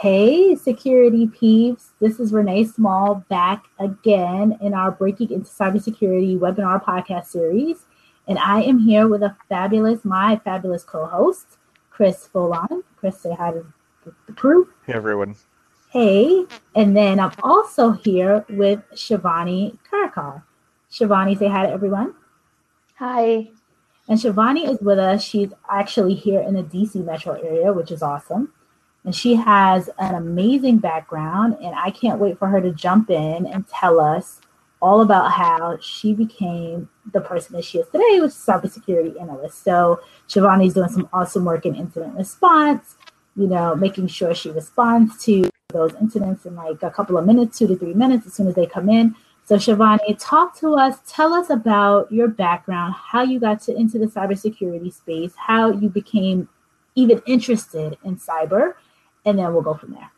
Hey, 0.00 0.54
security 0.54 1.26
peeps. 1.26 1.90
This 1.98 2.20
is 2.20 2.32
Renee 2.32 2.66
Small 2.66 3.16
back 3.28 3.64
again 3.80 4.56
in 4.60 4.72
our 4.72 4.92
Breaking 4.92 5.32
into 5.32 5.50
Cybersecurity 5.50 6.38
webinar 6.38 6.80
podcast 6.80 7.26
series. 7.26 7.78
And 8.28 8.38
I 8.38 8.62
am 8.62 8.78
here 8.78 9.08
with 9.08 9.24
a 9.24 9.36
fabulous, 9.48 10.04
my 10.04 10.40
fabulous 10.44 10.84
co 10.84 11.04
host, 11.06 11.58
Chris 11.90 12.28
Foulon. 12.32 12.84
Chris, 12.96 13.18
say 13.18 13.34
hi 13.34 13.50
to 13.50 13.66
the 14.28 14.32
crew. 14.34 14.68
Hey, 14.86 14.92
everyone. 14.92 15.34
Hey. 15.90 16.44
And 16.76 16.96
then 16.96 17.18
I'm 17.18 17.32
also 17.42 17.90
here 17.90 18.46
with 18.50 18.80
Shivani 18.94 19.78
Karakar. 19.90 20.44
Shivani, 20.92 21.36
say 21.36 21.48
hi 21.48 21.66
to 21.66 21.72
everyone. 21.72 22.14
Hi. 23.00 23.50
And 24.08 24.16
Shivani 24.16 24.70
is 24.70 24.80
with 24.80 25.00
us. 25.00 25.24
She's 25.24 25.50
actually 25.68 26.14
here 26.14 26.40
in 26.40 26.54
the 26.54 26.62
DC 26.62 27.04
metro 27.04 27.32
area, 27.32 27.72
which 27.72 27.90
is 27.90 28.00
awesome. 28.00 28.52
And 29.04 29.14
she 29.14 29.36
has 29.36 29.88
an 29.98 30.14
amazing 30.14 30.78
background, 30.78 31.56
and 31.62 31.74
I 31.74 31.90
can't 31.90 32.20
wait 32.20 32.38
for 32.38 32.48
her 32.48 32.60
to 32.60 32.72
jump 32.72 33.10
in 33.10 33.46
and 33.46 33.66
tell 33.68 34.00
us 34.00 34.40
all 34.80 35.00
about 35.00 35.32
how 35.32 35.78
she 35.80 36.12
became 36.12 36.88
the 37.12 37.20
person 37.20 37.56
that 37.56 37.64
she 37.64 37.78
is 37.78 37.86
today, 37.86 38.20
which 38.20 38.30
is 38.30 38.34
cybersecurity 38.34 39.20
analyst. 39.20 39.64
So 39.64 40.00
Shivani's 40.28 40.74
doing 40.74 40.88
some 40.88 41.08
awesome 41.12 41.44
work 41.44 41.66
in 41.66 41.74
incident 41.74 42.14
response, 42.14 42.96
you 43.34 43.46
know, 43.46 43.74
making 43.74 44.08
sure 44.08 44.34
she 44.34 44.50
responds 44.50 45.24
to 45.24 45.48
those 45.72 45.94
incidents 46.00 46.46
in 46.46 46.54
like 46.54 46.82
a 46.82 46.90
couple 46.90 47.18
of 47.18 47.26
minutes, 47.26 47.58
two 47.58 47.66
to 47.66 47.76
three 47.76 47.94
minutes, 47.94 48.26
as 48.26 48.34
soon 48.34 48.46
as 48.46 48.54
they 48.54 48.66
come 48.66 48.88
in. 48.88 49.14
So 49.44 49.56
Shivani, 49.56 50.16
talk 50.18 50.56
to 50.58 50.74
us, 50.74 50.98
tell 51.06 51.32
us 51.32 51.50
about 51.50 52.12
your 52.12 52.28
background, 52.28 52.94
how 52.94 53.22
you 53.22 53.40
got 53.40 53.60
to 53.62 53.74
into 53.74 53.98
the 53.98 54.06
cybersecurity 54.06 54.92
space, 54.92 55.32
how 55.36 55.72
you 55.72 55.88
became 55.88 56.48
even 56.94 57.22
interested 57.26 57.96
in 58.04 58.16
cyber, 58.16 58.74
and 59.28 59.38
then 59.38 59.52
we'll 59.52 59.62
go 59.62 59.74
from 59.74 59.92
there. 59.92 60.10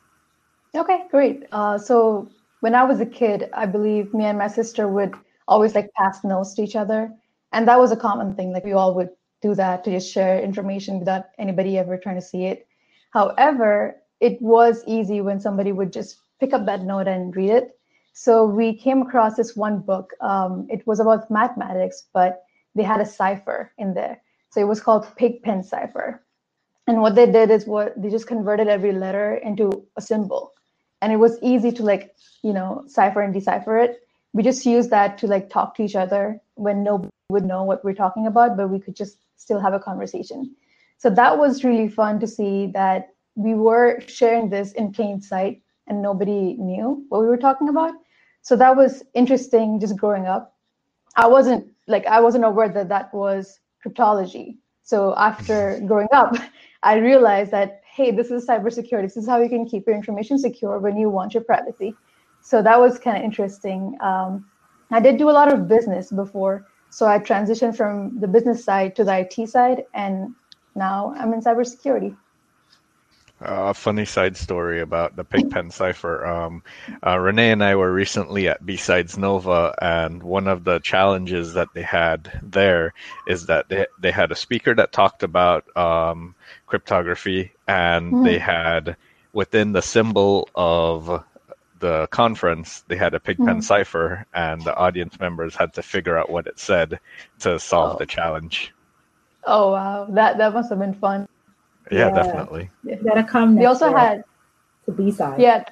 Okay, 0.75 1.07
great. 1.11 1.45
Uh, 1.53 1.79
so 1.79 2.31
when 2.61 2.75
I 2.75 2.85
was 2.85 3.01
a 3.01 3.07
kid, 3.07 3.51
I 3.53 3.67
believe 3.67 4.15
me 4.15 4.25
and 4.25 4.39
my 4.39 4.49
sister 4.49 4.87
would 4.87 5.15
always 5.49 5.75
like 5.75 5.93
pass 5.95 6.23
notes 6.23 6.55
to 6.55 6.63
each 6.63 6.77
other. 6.77 7.13
And 7.53 7.67
that 7.67 7.79
was 7.79 7.91
a 7.91 7.97
common 7.97 8.35
thing. 8.35 8.53
Like 8.53 8.65
we 8.65 8.73
all 8.73 8.95
would 8.95 9.11
do 9.43 9.55
that 9.55 9.83
to 9.85 9.91
just 9.91 10.13
share 10.13 10.41
information 10.41 10.99
without 10.99 11.25
anybody 11.39 11.79
ever 11.79 11.97
trying 11.97 12.17
to 12.17 12.23
see 12.23 12.45
it. 12.45 12.67
However, 13.13 13.97
it 14.21 14.41
was 14.41 14.85
easy 14.87 15.21
when 15.21 15.41
somebody 15.41 15.73
would 15.73 15.93
just 15.93 16.19
pick 16.39 16.53
up 16.53 16.67
that 16.67 16.83
note 16.83 17.09
and 17.09 17.35
read 17.35 17.51
it. 17.51 17.79
So 18.13 18.45
we 18.45 18.77
came 18.77 19.03
across 19.03 19.35
this 19.37 19.57
one 19.57 19.81
book. 19.81 20.13
Um, 20.21 20.67
it 20.71 20.87
was 20.87 21.01
about 21.01 21.31
mathematics, 21.31 22.07
but 22.13 22.45
they 22.75 22.83
had 22.83 23.01
a 23.01 23.07
cipher 23.07 23.73
in 23.79 23.95
there. 23.95 24.23
So 24.51 24.61
it 24.61 24.69
was 24.69 24.81
called 24.81 25.07
Pigpen 25.17 25.63
Cipher. 25.63 26.23
And 26.91 27.03
what 27.03 27.15
they 27.15 27.31
did 27.31 27.53
is 27.53 27.67
what 27.67 27.95
they 28.03 28.11
just 28.11 28.27
converted 28.27 28.67
every 28.67 28.91
letter 28.91 29.37
into 29.37 29.87
a 29.97 30.01
symbol. 30.01 30.55
And 31.01 31.13
it 31.13 31.19
was 31.19 31.39
easy 31.41 31.71
to 31.71 31.85
like, 31.85 32.17
you 32.43 32.53
know, 32.53 32.83
cipher 32.89 33.23
and 33.23 33.33
decipher 33.33 33.79
it. 33.79 34.01
We 34.33 34.43
just 34.43 34.67
used 34.67 34.91
that 34.91 35.17
to 35.19 35.29
like 35.29 35.49
talk 35.51 35.77
to 35.77 35.85
each 35.85 35.95
other 35.95 36.41
when 36.57 36.83
nobody 36.83 37.11
would 37.29 37.45
know 37.45 37.63
what 37.63 37.85
we're 37.85 37.95
talking 37.95 38.27
about, 38.27 38.57
but 38.57 38.71
we 38.71 38.81
could 38.81 38.97
just 38.97 39.19
still 39.37 39.61
have 39.61 39.73
a 39.73 39.79
conversation. 39.79 40.57
So 40.99 41.11
that 41.11 41.39
was 41.39 41.63
really 41.63 41.87
fun 41.87 42.19
to 42.19 42.27
see 42.27 42.67
that 42.75 43.11
we 43.37 43.55
were 43.55 44.01
sharing 44.09 44.51
this 44.51 44.73
in 44.73 44.91
plain 44.91 45.21
sight 45.21 45.63
and 45.87 46.03
nobody 46.03 46.57
knew 46.59 47.07
what 47.09 47.21
we 47.21 47.29
were 47.29 47.37
talking 47.37 47.69
about. 47.69 47.95
So 48.43 48.57
that 48.57 48.75
was 48.75 49.05
interesting 49.15 49.79
just 49.79 49.97
growing 49.97 50.27
up. 50.27 50.57
I 51.15 51.29
wasn't 51.29 51.71
like 51.87 52.05
I 52.07 52.19
wasn't 52.19 52.47
aware 52.47 52.69
that 52.69 52.89
that 52.89 53.15
was 53.15 53.61
cryptology. 53.87 54.57
So 54.83 55.15
after 55.17 55.81
growing 55.87 56.09
up, 56.11 56.35
I 56.83 56.97
realized 56.97 57.51
that, 57.51 57.83
hey, 57.85 58.11
this 58.11 58.31
is 58.31 58.47
cybersecurity. 58.47 59.03
This 59.03 59.17
is 59.17 59.27
how 59.27 59.41
you 59.41 59.49
can 59.49 59.67
keep 59.67 59.87
your 59.87 59.97
information 59.97 60.39
secure 60.39 60.79
when 60.79 60.97
you 60.97 61.11
want 61.11 61.35
your 61.35 61.45
privacy. 61.45 61.95
So 62.41 62.63
that 62.63 62.81
was 62.81 62.99
kind 62.99 63.17
of 63.17 63.23
interesting. 63.23 63.99
Um, 64.01 64.47
I 64.91 65.01
did 65.01 65.19
do 65.19 65.29
a 65.29 65.33
lot 65.33 65.53
of 65.53 65.69
business 65.69 66.11
before. 66.11 66.67
So 66.89 67.07
I 67.07 67.19
transitioned 67.19 67.77
from 67.77 68.19
the 68.19 68.27
business 68.27 68.65
side 68.65 68.97
to 68.97 69.05
the 69.05 69.21
IT 69.21 69.49
side, 69.49 69.85
and 69.95 70.35
now 70.75 71.15
I'm 71.17 71.33
in 71.33 71.41
cybersecurity. 71.41 72.17
A 73.43 73.53
uh, 73.53 73.73
funny 73.73 74.05
side 74.05 74.37
story 74.37 74.81
about 74.81 75.17
the 75.17 75.25
Pigpen 75.25 75.71
cipher. 75.71 76.27
Um, 76.27 76.63
uh, 77.07 77.19
Renee 77.19 77.53
and 77.53 77.65
I 77.65 77.75
were 77.75 77.91
recently 77.91 78.49
at 78.49 78.65
B-Sides 78.67 79.17
Nova, 79.17 79.75
and 79.81 80.23
one 80.23 80.47
of 80.47 80.65
the 80.65 80.79
challenges 80.81 81.55
that 81.55 81.69
they 81.73 81.83
had 81.83 82.39
there 82.43 82.93
is 83.27 83.47
that 83.47 83.71
they, 83.71 83.87
they 83.99 84.11
had 84.11 84.31
a 84.31 84.37
speaker 84.37 84.75
that 84.75 84.93
talked 84.93 85.23
about 85.23 85.75
um, 85.75 86.35
cryptography, 86.67 87.53
and 87.67 88.13
mm. 88.13 88.25
they 88.25 88.39
had 88.39 88.97
within 89.33 89.73
the 89.73 89.83
symbol 89.83 90.49
of 90.55 91.25
the 91.79 92.07
conference, 92.09 92.85
they 92.89 92.97
had 92.97 93.15
a 93.15 93.21
Pigpen 93.21 93.47
mm. 93.47 93.65
cipher, 93.65 94.27
and 94.35 94.63
the 94.63 94.77
audience 94.77 95.19
members 95.19 95.57
had 95.57 95.73
to 95.75 95.83
figure 95.83 96.19
out 96.19 96.31
what 96.31 96.47
it 96.47 96.59
said 96.59 97.01
to 97.39 97.59
solve 97.59 97.95
oh. 97.95 97.99
the 97.99 98.07
challenge. 98.07 98.73
Oh 99.45 99.73
wow, 99.73 100.07
that 100.11 100.37
that 100.39 100.53
must 100.53 100.69
have 100.69 100.79
been 100.79 100.95
fun. 100.95 101.27
Yeah, 101.91 102.09
yeah. 102.09 102.15
definitely. 102.15 102.71
You 102.85 102.97
gotta 103.05 103.25
come. 103.25 103.57
They 103.57 103.67
also 103.67 103.93
had 103.95 104.25
to 104.87 104.93
B 104.93 105.11
side. 105.11 105.41
Yeah, 105.41 105.65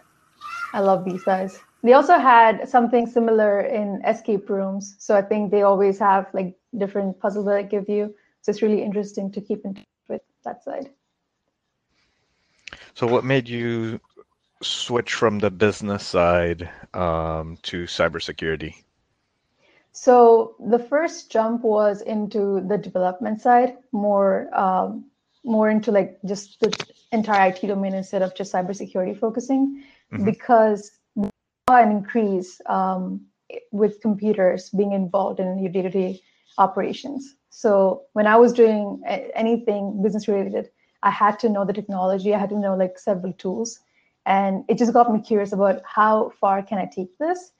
I 0.72 0.80
love 0.80 1.04
B 1.04 1.18
sides. 1.18 1.58
They 1.82 1.92
also 1.92 2.18
had 2.18 2.68
something 2.68 3.06
similar 3.06 3.60
in 3.60 4.02
escape 4.04 4.50
rooms. 4.50 4.96
So 4.98 5.16
I 5.16 5.22
think 5.22 5.50
they 5.50 5.62
always 5.62 5.98
have 6.00 6.26
like 6.34 6.56
different 6.76 7.20
puzzles 7.20 7.46
that 7.46 7.54
they 7.54 7.64
give 7.64 7.88
you. 7.88 8.14
So 8.42 8.50
it's 8.50 8.62
really 8.62 8.82
interesting 8.82 9.30
to 9.32 9.40
keep 9.40 9.64
in 9.64 9.74
touch 9.74 9.84
with 10.08 10.22
that 10.44 10.64
side. 10.64 10.90
So 12.94 13.06
what 13.06 13.24
made 13.24 13.48
you 13.48 14.00
switch 14.62 15.14
from 15.14 15.38
the 15.38 15.50
business 15.50 16.04
side 16.04 16.68
um, 16.94 17.58
to 17.62 17.84
cybersecurity? 17.84 18.74
So 19.92 20.56
the 20.58 20.78
first 20.78 21.30
jump 21.30 21.62
was 21.62 22.02
into 22.02 22.60
the 22.66 22.78
development 22.78 23.40
side, 23.40 23.78
more 23.92 24.48
um, 24.56 25.06
more 25.48 25.70
into 25.70 25.90
like 25.90 26.18
just 26.26 26.60
the 26.60 26.72
entire 27.10 27.50
IT 27.50 27.66
domain 27.66 27.94
instead 27.94 28.22
of 28.22 28.34
just 28.34 28.52
cybersecurity 28.52 29.18
focusing, 29.18 29.82
mm-hmm. 30.12 30.24
because 30.24 30.92
an 31.16 31.90
increase 31.90 32.60
um, 32.66 33.20
with 33.72 34.00
computers 34.00 34.70
being 34.70 34.92
involved 34.92 35.40
in 35.40 35.58
your 35.58 35.70
day-to-day 35.70 36.20
operations. 36.56 37.34
So 37.50 38.02
when 38.12 38.26
I 38.26 38.36
was 38.36 38.52
doing 38.52 39.02
anything 39.34 40.02
business 40.02 40.28
related, 40.28 40.70
I 41.02 41.10
had 41.10 41.38
to 41.40 41.48
know 41.48 41.64
the 41.64 41.72
technology. 41.72 42.34
I 42.34 42.38
had 42.38 42.50
to 42.50 42.58
know 42.58 42.76
like 42.76 42.98
several 42.98 43.32
tools, 43.34 43.80
and 44.26 44.64
it 44.68 44.78
just 44.78 44.92
got 44.92 45.12
me 45.12 45.20
curious 45.20 45.52
about 45.52 45.82
how 45.84 46.32
far 46.40 46.62
can 46.62 46.78
I 46.78 46.86
take 46.86 47.16
this. 47.18 47.52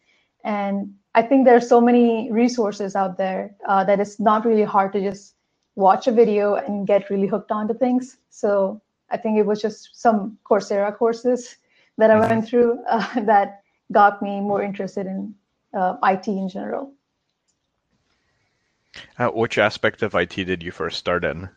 And 0.45 0.95
I 1.15 1.23
think 1.23 1.45
there 1.45 1.57
are 1.57 1.61
so 1.61 1.81
many 1.81 2.31
resources 2.31 2.95
out 2.95 3.19
there 3.19 3.57
uh, 3.67 3.85
that 3.85 4.01
it's 4.01 4.21
not 4.21 4.45
really 4.45 4.65
hard 4.65 4.93
to 4.93 5.01
just 5.01 5.35
watch 5.79 6.09
a 6.09 6.13
video 6.13 6.57
and 6.57 6.89
get 6.89 7.09
really 7.09 7.29
hooked 7.29 7.53
onto 7.53 7.73
things. 7.73 8.17
So 8.31 8.83
I 9.11 9.17
think 9.17 9.39
it 9.39 9.47
was 9.47 9.63
just 9.63 9.91
some 9.95 10.37
Coursera 10.45 10.95
courses 10.95 11.57
that 11.99 12.11
I 12.11 12.15
mm-hmm. 12.15 12.29
went 12.29 12.49
through 12.49 12.83
uh, 12.89 13.21
that 13.21 13.63
got 13.93 14.21
me 14.21 14.41
more 14.41 14.61
interested 14.61 15.07
in 15.07 15.35
uh, 15.73 15.97
IT 16.03 16.27
in 16.27 16.49
general. 16.49 16.93
Uh, 19.19 19.29
which 19.29 19.57
aspect 19.59 20.03
of 20.03 20.17
IT 20.17 20.35
did 20.35 20.63
you 20.63 20.73
first 20.73 20.99
start 20.99 21.25
in? 21.25 21.49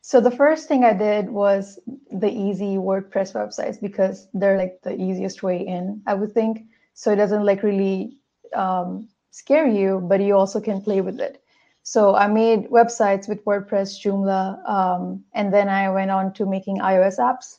So 0.00 0.20
the 0.20 0.30
first 0.30 0.66
thing 0.66 0.84
I 0.84 0.94
did 0.94 1.28
was 1.28 1.78
the 2.10 2.30
easy 2.30 2.76
WordPress 2.76 3.34
websites 3.34 3.80
because 3.80 4.26
they're 4.32 4.58
like 4.58 4.80
the 4.82 4.94
easiest 4.94 5.42
way 5.42 5.58
in, 5.66 6.02
I 6.06 6.14
would 6.14 6.32
think. 6.32 6.64
So 6.94 7.12
it 7.12 7.16
doesn't 7.16 7.44
like 7.44 7.62
really 7.62 8.16
um, 8.54 9.08
scare 9.30 9.66
you, 9.66 10.00
but 10.02 10.20
you 10.20 10.34
also 10.34 10.60
can 10.60 10.80
play 10.80 11.02
with 11.02 11.20
it. 11.20 11.43
So 11.84 12.14
I 12.14 12.28
made 12.28 12.70
websites 12.70 13.28
with 13.28 13.44
WordPress, 13.44 14.00
Joomla, 14.00 14.66
um, 14.68 15.22
and 15.34 15.52
then 15.52 15.68
I 15.68 15.90
went 15.90 16.10
on 16.10 16.32
to 16.32 16.46
making 16.46 16.78
iOS 16.78 17.18
apps. 17.18 17.58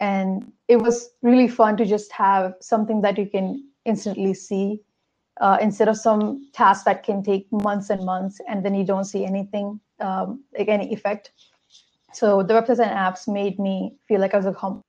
And 0.00 0.50
it 0.66 0.76
was 0.76 1.10
really 1.20 1.46
fun 1.46 1.76
to 1.76 1.84
just 1.84 2.10
have 2.12 2.54
something 2.60 3.02
that 3.02 3.18
you 3.18 3.26
can 3.26 3.68
instantly 3.84 4.32
see 4.32 4.80
uh, 5.42 5.58
instead 5.60 5.88
of 5.88 5.98
some 5.98 6.50
task 6.54 6.86
that 6.86 7.02
can 7.02 7.22
take 7.22 7.46
months 7.52 7.90
and 7.90 8.02
months, 8.02 8.40
and 8.48 8.64
then 8.64 8.74
you 8.74 8.84
don't 8.84 9.04
see 9.04 9.26
anything, 9.26 9.78
um, 10.00 10.42
like 10.58 10.68
any 10.68 10.90
effect. 10.94 11.32
So 12.14 12.42
the 12.42 12.54
websites 12.54 12.80
and 12.80 12.90
apps 12.90 13.28
made 13.28 13.58
me 13.58 13.94
feel 14.08 14.22
like 14.22 14.32
I 14.32 14.38
was 14.38 14.46
a 14.46 14.52
home. 14.52 14.80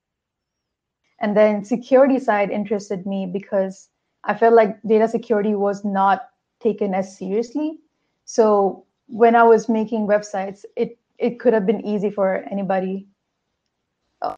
And 1.20 1.36
then 1.36 1.62
security 1.62 2.18
side 2.18 2.50
interested 2.50 3.04
me 3.04 3.26
because 3.26 3.90
I 4.24 4.32
felt 4.32 4.54
like 4.54 4.80
data 4.82 5.08
security 5.08 5.54
was 5.54 5.84
not 5.84 6.30
taken 6.62 6.94
as 6.94 7.18
seriously 7.18 7.80
so 8.28 8.84
when 9.08 9.34
I 9.34 9.42
was 9.42 9.68
making 9.68 10.06
websites, 10.06 10.64
it 10.76 10.98
it 11.18 11.40
could 11.40 11.52
have 11.52 11.66
been 11.66 11.84
easy 11.84 12.10
for 12.10 12.36
anybody. 12.50 13.08
Oh. 14.22 14.36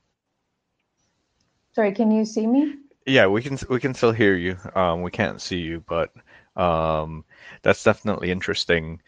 Sorry, 1.75 1.93
can 1.93 2.11
you 2.11 2.25
see 2.25 2.47
me? 2.47 2.77
Yeah, 3.07 3.27
we 3.27 3.43
can 3.43 3.59
we 3.69 3.81
can 3.81 3.95
still 3.95 4.13
hear 4.13 4.37
you. 4.37 4.57
Um, 4.75 5.03
we 5.03 5.11
can't 5.11 5.41
see 5.41 5.59
you, 5.59 5.85
but 5.87 6.13
um, 6.57 7.25
that's 7.63 7.83
definitely 7.85 8.31
interesting. 8.31 9.03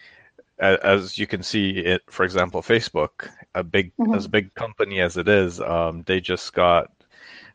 As 0.58 1.18
you 1.18 1.26
can 1.26 1.42
see, 1.42 1.70
it 1.70 2.02
for 2.08 2.24
example, 2.24 2.62
Facebook, 2.62 3.28
a 3.54 3.64
big 3.64 3.96
mm-hmm. 3.96 4.14
as 4.14 4.28
big 4.28 4.54
company 4.54 5.00
as 5.00 5.16
it 5.16 5.28
is, 5.28 5.60
um, 5.60 6.02
they 6.06 6.20
just 6.20 6.52
got 6.52 6.90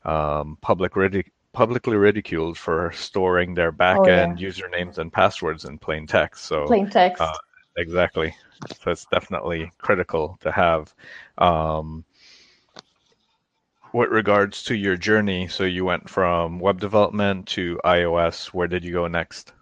um, 0.04 0.58
public 0.62 0.94
ridic- 0.94 1.32
publicly 1.54 1.96
ridiculed 1.96 2.58
for 2.58 2.92
storing 2.94 3.54
their 3.54 3.72
backend 3.72 4.38
oh, 4.38 4.40
yeah. 4.40 4.50
usernames 4.50 4.98
and 4.98 5.12
passwords 5.12 5.66
in 5.66 5.78
plain 5.78 6.06
text. 6.06 6.46
So 6.46 6.66
plain 6.68 6.90
text. 6.90 7.22
Uh, 7.22 7.34
exactly. 7.78 8.36
So 8.82 8.92
it's 8.92 9.06
definitely 9.06 9.72
critical 9.78 10.38
to 10.42 10.52
have. 10.52 10.94
Um, 11.38 12.04
with 13.94 14.10
regards 14.10 14.64
to 14.66 14.76
your 14.76 14.98
journey, 14.98 15.48
so 15.48 15.64
you 15.64 15.86
went 15.86 16.10
from 16.10 16.60
web 16.60 16.80
development 16.80 17.48
to 17.48 17.80
iOS. 17.86 18.48
Where 18.48 18.68
did 18.68 18.84
you 18.84 18.92
go 18.92 19.08
next? 19.08 19.54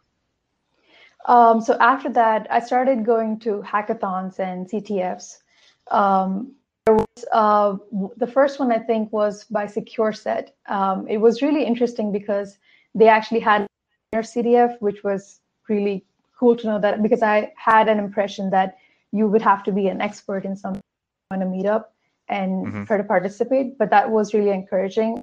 Um, 1.28 1.62
so 1.62 1.78
after 1.80 2.10
that, 2.10 2.48
I 2.50 2.60
started 2.60 3.06
going 3.06 3.40
to 3.40 3.64
hackathons 3.64 4.40
and 4.40 4.70
CTFs. 4.70 5.40
Um, 5.92 6.54
was, 6.88 7.26
uh, 7.32 7.78
the 8.18 8.28
first 8.28 8.60
one 8.60 8.72
I 8.72 8.80
think 8.80 9.12
was 9.12 9.44
by 9.46 9.66
SecureSet. 9.66 10.50
Um, 10.68 11.08
it 11.08 11.18
was 11.18 11.42
really 11.42 11.66
interesting 11.66 12.12
because 12.12 12.58
they 12.94 13.08
actually 13.08 13.40
had 13.40 13.66
their 14.12 14.22
CTF, 14.22 14.80
which 14.82 15.04
was 15.04 15.40
really 15.68 16.06
cool 16.40 16.56
to 16.56 16.68
know 16.68 16.80
that 16.80 17.02
because 17.02 17.22
I 17.22 17.54
had 17.58 17.88
an 17.88 18.00
impression 18.00 18.50
that 18.52 18.78
you 19.12 19.28
would 19.28 19.42
have 19.42 19.64
to 19.64 19.72
be 19.72 19.88
an 19.88 20.02
expert 20.02 20.46
in 20.46 20.56
some 20.56 20.80
on 21.32 21.42
a 21.42 21.46
meetup 21.46 21.86
and 22.28 22.66
mm-hmm. 22.66 22.84
try 22.86 22.98
to 22.98 23.04
participate. 23.04 23.78
But 23.78 23.90
that 23.92 24.10
was 24.10 24.34
really 24.34 24.52
encouraging. 24.52 25.22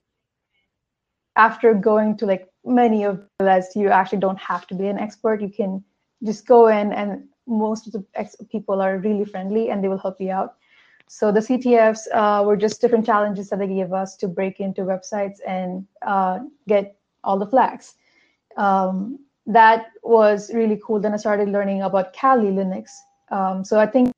After 1.37 1.75
going 1.75 2.17
to 2.19 2.27
like 2.27 2.49
many 2.65 3.05
of 3.05 3.27
those, 3.39 3.75
you 3.75 3.89
actually 3.89 4.19
don't 4.19 4.39
have 4.39 4.67
to 4.69 4.75
be 4.75 4.87
an 4.87 4.99
expert. 4.99 5.41
You 5.41 5.51
can 5.51 5.85
just 6.25 6.47
go 6.47 6.69
in 6.69 6.93
and 6.93 7.25
most 7.47 7.87
of 7.87 7.93
the 7.93 8.05
ex- 8.15 8.37
people 8.51 8.81
are 8.81 8.99
really 8.99 9.25
friendly 9.25 9.71
and 9.71 9.83
they 9.83 9.89
will 9.89 9.99
help 9.99 10.21
you 10.21 10.31
out. 10.31 10.55
So 11.09 11.33
the 11.33 11.41
CTFs 11.41 12.07
uh, 12.15 12.45
were 12.45 12.57
just 12.57 12.81
different 12.81 13.05
challenges 13.05 13.51
that 13.51 13.59
they 13.59 13.67
gave 13.67 13.93
us 13.93 14.17
to 14.17 14.29
break 14.29 14.61
into 14.61 14.83
websites 14.83 15.39
and 15.47 15.87
uh, 16.07 16.41
get 16.69 16.97
all 17.25 17.39
the 17.39 17.47
flags. 17.47 17.95
Um, 18.57 19.19
that 19.47 19.87
was 20.03 20.53
really 20.55 20.81
cool. 20.85 21.01
Then 21.01 21.15
I 21.15 21.17
started 21.17 21.49
learning 21.49 21.83
about 21.83 22.13
Kali 22.13 22.49
Linux. 22.49 22.91
Um, 23.31 23.65
so 23.65 23.79
I 23.79 23.87
think 23.87 24.13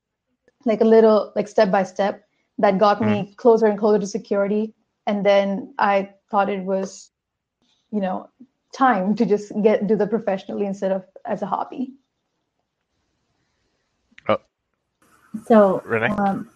like 0.64 0.80
a 0.80 0.84
little 0.84 1.32
like 1.36 1.48
step 1.48 1.70
by 1.70 1.82
step 1.82 2.26
that 2.58 2.78
got 2.78 3.00
me 3.00 3.06
mm-hmm. 3.06 3.32
closer 3.34 3.66
and 3.66 3.78
closer 3.78 3.98
to 3.98 4.06
security. 4.06 4.74
And 5.06 5.24
then 5.24 5.74
I 5.78 6.10
thought 6.30 6.48
it 6.48 6.62
was, 6.62 7.10
you 7.90 8.00
know, 8.00 8.28
time 8.72 9.14
to 9.16 9.24
just 9.24 9.52
get 9.62 9.86
do 9.86 9.96
the 9.96 10.06
professionally 10.06 10.66
instead 10.66 10.92
of 10.92 11.04
as 11.24 11.42
a 11.42 11.46
hobby. 11.46 11.94
Oh. 14.28 14.38
So, 15.46 15.82
um, 16.18 16.50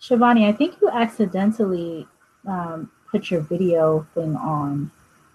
Shivani, 0.00 0.48
I 0.48 0.52
think 0.52 0.76
you 0.80 0.90
accidentally 0.90 2.06
um, 2.46 2.90
put 3.10 3.30
your 3.30 3.40
video 3.40 4.06
thing 4.14 4.36
on 4.36 4.90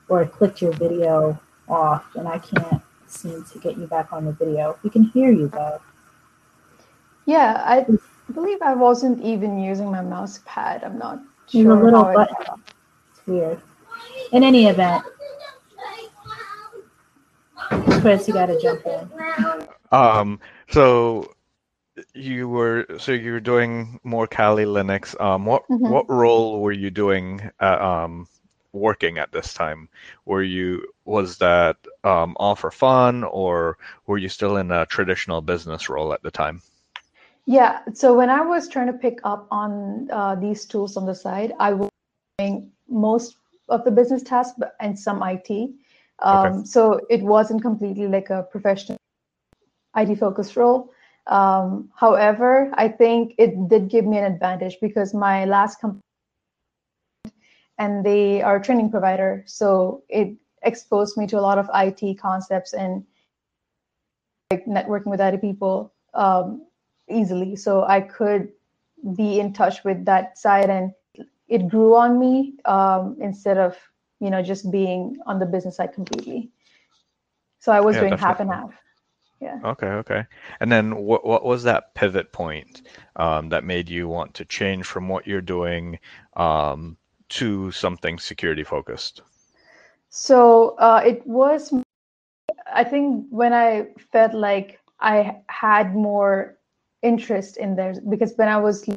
or 0.08 0.26
clicked 0.26 0.62
your 0.62 0.74
video 0.74 1.40
off, 1.70 2.16
and 2.16 2.28
I 2.28 2.40
can't 2.40 2.82
seem 3.08 3.44
to 3.44 3.60
get 3.60 3.78
you 3.78 3.88
back 3.88 4.14
on 4.14 4.26
the 4.26 4.32
video. 4.32 4.78
We 4.84 4.90
can 4.90 5.04
hear 5.04 5.32
you 5.32 5.48
though. 5.48 5.82
Yeah, 7.26 7.62
I 7.66 7.86
believe 8.34 8.62
I 8.62 8.74
wasn't 8.74 9.22
even 9.22 9.60
using 9.60 9.92
my 9.92 10.02
mouse 10.02 10.40
pad. 10.46 10.84
I'm 10.84 10.98
not 10.98 11.22
sure. 11.48 11.80
A 11.80 11.84
little 11.84 12.04
button. 12.04 12.64
It's 13.12 13.28
weird. 13.28 13.62
In 14.32 14.44
any 14.44 14.68
event, 14.68 15.04
Chris, 18.02 18.28
you 18.28 18.34
got 18.34 18.48
to 18.48 18.60
jump 18.60 18.86
in. 18.86 19.68
Um. 19.92 20.40
So 20.70 21.34
you 22.14 22.48
were 22.48 22.86
so 22.98 23.12
you 23.12 23.32
were 23.32 23.40
doing 23.40 24.00
more 24.04 24.28
Kali 24.28 24.66
Linux. 24.66 25.20
Um. 25.20 25.46
What 25.46 25.64
mm-hmm. 25.70 25.90
what 25.90 26.10
role 26.10 26.62
were 26.62 26.72
you 26.72 26.90
doing? 26.90 27.50
At, 27.60 27.82
um. 27.82 28.28
Working 28.72 29.18
at 29.18 29.32
this 29.32 29.54
time, 29.54 29.90
were 30.26 30.44
you 30.44 30.94
was 31.06 31.38
that 31.40 31.78
um, 32.04 32.36
all 32.40 32.56
for 32.56 32.70
fun, 32.72 33.24
or 33.24 33.78
were 34.06 34.18
you 34.18 34.30
still 34.30 34.58
in 34.58 34.72
a 34.72 34.86
traditional 34.86 35.42
business 35.42 35.90
role 35.90 36.14
at 36.14 36.22
the 36.22 36.32
time? 36.32 36.62
Yeah. 37.46 37.80
So 37.94 38.14
when 38.14 38.30
I 38.30 38.42
was 38.42 38.68
trying 38.68 38.88
to 38.88 38.94
pick 38.94 39.20
up 39.24 39.48
on 39.50 40.08
uh, 40.12 40.36
these 40.36 40.66
tools 40.66 40.98
on 40.98 41.08
the 41.08 41.16
side, 41.16 41.54
I 41.60 41.74
was 41.74 41.90
doing 42.38 42.72
most 42.88 43.38
of 43.70 43.84
the 43.86 43.92
business 43.92 44.22
tasks 44.22 44.60
and 44.80 44.98
some 44.98 45.24
IT. 45.24 45.72
Um, 46.20 46.48
okay. 46.48 46.66
So 46.66 47.02
it 47.10 47.24
wasn't 47.24 47.64
completely 47.64 48.08
like 48.08 48.30
a 48.30 48.44
professional 48.44 48.98
IT 49.96 50.16
focused 50.18 50.56
role. 50.56 50.92
Um, 51.26 51.90
however, 51.96 52.72
I 52.74 52.88
think 52.88 53.34
it 53.38 53.70
did 53.70 53.90
give 53.90 54.06
me 54.06 54.18
an 54.18 54.32
advantage 54.32 54.78
because 54.82 55.14
my 55.14 55.46
last 55.46 55.80
company 55.80 56.02
and 57.80 58.06
they 58.06 58.42
are 58.42 58.58
a 58.58 58.62
training 58.62 58.92
provider, 58.92 59.44
so 59.48 60.04
it 60.10 60.36
exposed 60.62 61.18
me 61.18 61.26
to 61.26 61.40
a 61.40 61.42
lot 61.42 61.58
of 61.58 61.68
IT 61.74 62.20
concepts 62.20 62.74
and 62.74 63.04
like 64.52 64.66
networking 64.66 65.08
with 65.08 65.20
IT 65.20 65.42
people. 65.42 65.92
Um, 66.14 66.68
easily. 67.10 67.56
So 67.56 67.84
I 67.84 68.02
could 68.02 68.50
be 69.16 69.40
in 69.40 69.54
touch 69.54 69.84
with 69.84 70.06
that 70.06 70.38
side 70.38 70.70
and 70.70 70.92
it 71.48 71.68
grew 71.68 71.96
on 71.96 72.20
me 72.20 72.56
um, 72.66 73.18
instead 73.20 73.58
of, 73.58 73.76
you 74.20 74.30
know, 74.30 74.42
just 74.42 74.72
being 74.72 75.18
on 75.26 75.40
the 75.40 75.46
business 75.46 75.78
side 75.78 75.94
completely. 75.94 76.52
So 77.60 77.72
I 77.72 77.80
was 77.80 77.96
yeah, 77.96 78.02
doing 78.02 78.12
definitely. 78.12 78.28
half 78.28 78.40
and 78.40 78.52
half. 78.52 78.74
Yeah. 79.42 79.60
Okay. 79.64 79.88
Okay. 79.88 80.26
And 80.60 80.72
then 80.72 80.98
what, 80.98 81.26
what 81.26 81.46
was 81.46 81.64
that 81.64 81.96
pivot 81.96 82.32
point 82.34 82.84
um, 83.16 83.50
that 83.50 83.64
made 83.64 83.90
you 83.90 84.08
want 84.08 84.34
to 84.36 84.46
change 84.46 84.86
from 84.86 85.08
what 85.08 85.26
you're 85.26 85.42
doing 85.42 86.00
um, 86.36 86.98
to 87.30 87.72
something 87.72 88.20
security 88.20 88.64
focused? 88.64 89.22
So 90.10 90.76
uh, 90.78 91.02
it 91.06 91.26
was, 91.26 91.74
I 92.74 92.84
think, 92.84 93.26
when 93.30 93.54
I 93.54 93.90
felt 94.12 94.34
like 94.34 94.80
I 95.00 95.38
had 95.48 95.96
more 95.96 96.58
interest 97.02 97.58
in 97.58 97.76
there 97.76 97.96
because 98.10 98.34
when 98.36 98.50
I 98.50 98.58
was 98.58 98.88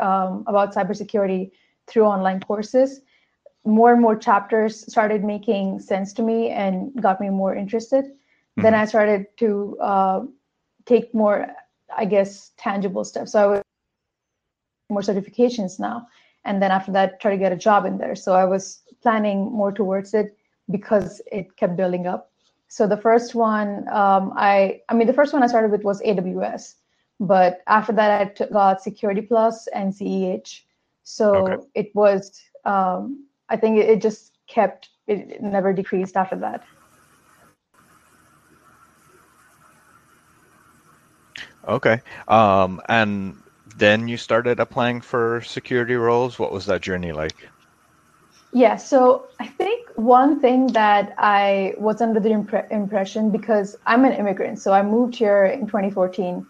um, 0.00 0.44
about 0.46 0.74
cybersecurity 0.74 1.50
through 1.86 2.04
online 2.04 2.40
courses, 2.40 3.00
more 3.64 3.92
and 3.92 4.02
more 4.02 4.16
chapters 4.16 4.84
started 4.90 5.24
making 5.24 5.80
sense 5.80 6.12
to 6.12 6.22
me 6.22 6.50
and 6.50 6.92
got 7.00 7.20
me 7.20 7.30
more 7.30 7.54
interested. 7.54 8.04
Mm-hmm. 8.04 8.62
Then 8.62 8.74
I 8.74 8.84
started 8.84 9.26
to 9.38 9.78
uh, 9.80 10.20
take 10.84 11.14
more, 11.14 11.48
I 11.96 12.04
guess, 12.04 12.52
tangible 12.58 13.04
steps. 13.04 13.32
So 13.32 13.40
I 13.40 13.46
was 13.46 13.62
more 14.90 15.00
certifications 15.00 15.80
now, 15.80 16.06
and 16.44 16.62
then 16.62 16.70
after 16.70 16.92
that, 16.92 17.20
try 17.20 17.30
to 17.30 17.36
get 17.36 17.52
a 17.52 17.56
job 17.56 17.84
in 17.84 17.98
there. 17.98 18.14
So 18.14 18.34
I 18.34 18.44
was 18.44 18.82
planning 19.02 19.50
more 19.50 19.72
towards 19.72 20.14
it 20.14 20.36
because 20.70 21.20
it 21.30 21.56
kept 21.56 21.76
building 21.76 22.06
up. 22.06 22.30
So 22.68 22.86
the 22.86 22.96
first 22.96 23.34
one, 23.34 23.86
um, 23.88 24.32
I, 24.36 24.80
I 24.88 24.94
mean, 24.94 25.06
the 25.06 25.12
first 25.12 25.32
one 25.32 25.42
I 25.42 25.46
started 25.46 25.70
with 25.70 25.84
was 25.84 26.00
AWS 26.02 26.74
but 27.20 27.62
after 27.66 27.92
that, 27.92 28.20
I 28.20 28.24
t- 28.24 28.52
got 28.52 28.82
Security 28.82 29.22
Plus 29.22 29.66
and 29.68 29.92
CEH. 29.92 30.62
So 31.04 31.34
okay. 31.34 31.66
it 31.74 31.94
was, 31.94 32.42
um, 32.64 33.26
I 33.48 33.56
think 33.56 33.78
it, 33.78 33.88
it 33.88 34.02
just 34.02 34.32
kept, 34.46 34.90
it 35.06 35.42
never 35.42 35.72
decreased 35.72 36.16
after 36.16 36.36
that. 36.36 36.64
Okay. 41.66 42.00
Um, 42.28 42.80
and 42.88 43.36
then 43.76 44.08
you 44.08 44.16
started 44.16 44.60
applying 44.60 45.00
for 45.00 45.40
security 45.42 45.94
roles. 45.94 46.38
What 46.38 46.52
was 46.52 46.66
that 46.66 46.80
journey 46.80 47.12
like? 47.12 47.48
Yeah, 48.52 48.76
so 48.76 49.26
I 49.40 49.48
think 49.48 49.90
one 49.96 50.40
thing 50.40 50.68
that 50.68 51.14
I 51.18 51.74
was 51.76 52.00
under 52.00 52.20
the 52.20 52.28
impre- 52.28 52.70
impression 52.70 53.30
because 53.30 53.76
I'm 53.84 54.04
an 54.04 54.12
immigrant, 54.12 54.60
so 54.60 54.72
I 54.72 54.82
moved 54.82 55.16
here 55.16 55.46
in 55.46 55.66
2014 55.66 56.46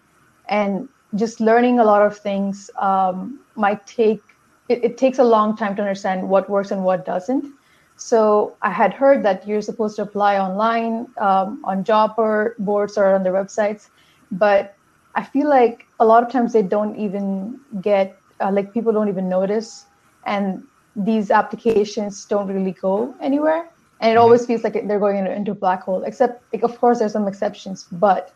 and 0.48 0.88
just 1.14 1.40
learning 1.40 1.78
a 1.78 1.84
lot 1.84 2.02
of 2.02 2.16
things 2.16 2.70
um, 2.78 3.40
might 3.56 3.86
take 3.86 4.20
it, 4.68 4.82
it, 4.82 4.98
takes 4.98 5.18
a 5.18 5.24
long 5.24 5.56
time 5.56 5.76
to 5.76 5.82
understand 5.82 6.28
what 6.28 6.48
works 6.48 6.70
and 6.70 6.84
what 6.84 7.04
doesn't 7.04 7.52
so 7.96 8.56
i 8.62 8.70
had 8.70 8.92
heard 8.92 9.22
that 9.22 9.46
you're 9.46 9.62
supposed 9.62 9.96
to 9.96 10.02
apply 10.02 10.38
online 10.38 11.06
um, 11.18 11.62
on 11.64 11.84
job 11.84 12.16
boards 12.58 12.98
or 12.98 13.14
on 13.14 13.22
their 13.22 13.32
websites 13.32 13.88
but 14.32 14.74
i 15.14 15.22
feel 15.22 15.48
like 15.48 15.86
a 16.00 16.04
lot 16.04 16.22
of 16.22 16.30
times 16.30 16.52
they 16.52 16.62
don't 16.62 16.96
even 16.96 17.58
get 17.80 18.16
uh, 18.40 18.50
like 18.50 18.72
people 18.72 18.92
don't 18.92 19.08
even 19.08 19.28
notice 19.28 19.86
and 20.26 20.62
these 20.96 21.30
applications 21.30 22.24
don't 22.24 22.48
really 22.48 22.72
go 22.72 23.14
anywhere 23.20 23.68
and 24.00 24.10
it 24.10 24.14
mm-hmm. 24.14 24.22
always 24.22 24.46
feels 24.46 24.62
like 24.64 24.74
they're 24.86 24.98
going 24.98 25.16
into, 25.16 25.32
into 25.32 25.52
a 25.52 25.54
black 25.54 25.82
hole 25.82 26.02
except 26.04 26.42
like, 26.52 26.62
of 26.62 26.78
course 26.78 26.98
there's 26.98 27.12
some 27.12 27.28
exceptions 27.28 27.86
but 27.92 28.32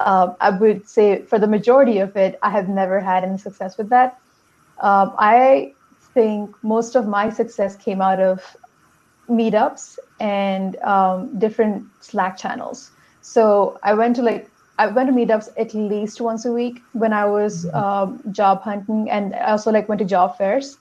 um, 0.00 0.34
I 0.40 0.50
would 0.50 0.88
say 0.88 1.22
for 1.22 1.38
the 1.38 1.46
majority 1.46 1.98
of 1.98 2.16
it, 2.16 2.38
I 2.42 2.50
have 2.50 2.68
never 2.68 3.00
had 3.00 3.22
any 3.22 3.36
success 3.36 3.76
with 3.76 3.90
that. 3.90 4.18
Um, 4.80 5.14
I 5.18 5.74
think 6.14 6.56
most 6.62 6.94
of 6.96 7.06
my 7.06 7.28
success 7.28 7.76
came 7.76 8.00
out 8.00 8.18
of 8.18 8.56
meetups 9.28 9.98
and 10.18 10.76
um, 10.76 11.38
different 11.38 11.86
Slack 12.00 12.38
channels. 12.38 12.90
So 13.20 13.78
I 13.82 13.92
went 13.92 14.16
to 14.16 14.22
like 14.22 14.50
I 14.80 14.86
went 14.86 15.08
to 15.10 15.14
meetups 15.14 15.48
at 15.62 15.74
least 15.74 16.20
once 16.26 16.46
a 16.46 16.52
week 16.52 16.82
when 16.92 17.12
I 17.12 17.24
was 17.26 17.66
mm-hmm. 17.66 17.76
um, 17.76 18.32
job 18.32 18.62
hunting, 18.62 19.10
and 19.10 19.34
I 19.34 19.50
also 19.52 19.70
like 19.70 19.88
went 19.90 19.98
to 19.98 20.08
job 20.16 20.38
fairs. 20.38 20.78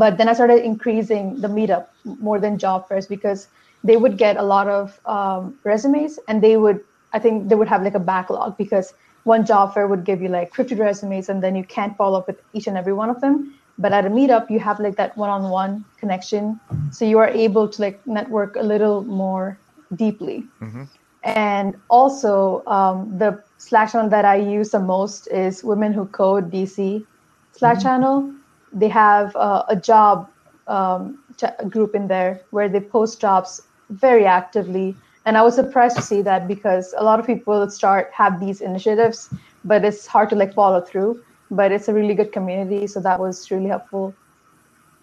but 0.00 0.18
then 0.18 0.28
I 0.30 0.34
started 0.34 0.64
increasing 0.64 1.40
the 1.44 1.48
meetup 1.48 1.86
more 2.26 2.38
than 2.42 2.58
job 2.58 2.86
fairs 2.88 3.06
because 3.06 3.48
they 3.82 3.96
would 3.96 4.16
get 4.16 4.36
a 4.36 4.42
lot 4.42 4.68
of 4.68 5.00
um, 5.14 5.58
resumes 5.64 6.18
and 6.28 6.42
they 6.42 6.56
would 6.56 6.80
I 7.12 7.18
think 7.18 7.48
they 7.48 7.56
would 7.60 7.68
have 7.68 7.82
like 7.82 7.96
a 8.00 8.04
backlog 8.10 8.56
because 8.56 8.92
one 9.24 9.44
job 9.44 9.74
fair 9.74 9.88
would 9.92 10.04
give 10.04 10.22
you 10.22 10.28
like 10.28 10.54
50 10.54 10.76
resumes 10.76 11.28
and 11.28 11.42
then 11.42 11.56
you 11.56 11.64
can't 11.64 11.96
follow 11.96 12.20
up 12.20 12.28
with 12.28 12.40
each 12.52 12.68
and 12.68 12.78
every 12.82 12.92
one 12.92 13.10
of 13.10 13.20
them 13.20 13.52
but 13.78 13.92
at 13.92 14.06
a 14.06 14.10
meetup 14.10 14.48
you 14.54 14.60
have 14.60 14.78
like 14.86 14.96
that 15.00 15.16
one-on-one 15.16 15.84
connection 16.04 16.60
so 16.92 17.04
you 17.04 17.18
are 17.18 17.28
able 17.28 17.68
to 17.68 17.82
like 17.82 18.06
network 18.06 18.56
a 18.56 18.62
little 18.62 19.02
more 19.02 19.58
deeply 20.04 20.44
Mm-hmm. 20.60 20.84
And 21.22 21.76
also 21.88 22.62
um, 22.66 23.18
the 23.18 23.42
slack 23.58 23.92
channel 23.92 24.08
that 24.08 24.24
i 24.24 24.36
use 24.36 24.70
the 24.70 24.80
most 24.80 25.26
is 25.28 25.62
women 25.62 25.92
who 25.92 26.06
code 26.06 26.50
dc 26.50 27.06
slack 27.52 27.80
channel. 27.80 28.32
They 28.72 28.88
have 28.88 29.34
uh, 29.36 29.64
a 29.68 29.76
job 29.76 30.30
um, 30.66 31.18
ch- 31.36 31.68
group 31.68 31.94
in 31.94 32.08
there 32.08 32.40
where 32.50 32.68
they 32.68 32.80
post 32.80 33.20
jobs 33.20 33.60
very 33.90 34.24
actively. 34.24 34.96
And 35.26 35.36
i 35.36 35.42
was 35.42 35.54
surprised 35.54 35.96
to 35.96 36.02
see 36.02 36.22
that 36.22 36.48
because 36.48 36.94
a 36.96 37.04
lot 37.04 37.20
of 37.20 37.26
people 37.26 37.68
start 37.70 38.10
have 38.14 38.40
these 38.40 38.60
initiatives 38.60 39.28
but 39.64 39.84
it's 39.84 40.06
hard 40.06 40.30
to 40.30 40.36
like 40.36 40.54
follow 40.54 40.80
through. 40.80 41.20
But 41.50 41.72
it's 41.72 41.88
a 41.88 41.92
really 41.94 42.14
good 42.14 42.32
community 42.32 42.86
so 42.86 43.00
that 43.00 43.20
was 43.20 43.50
really 43.50 43.68
helpful. 43.68 44.16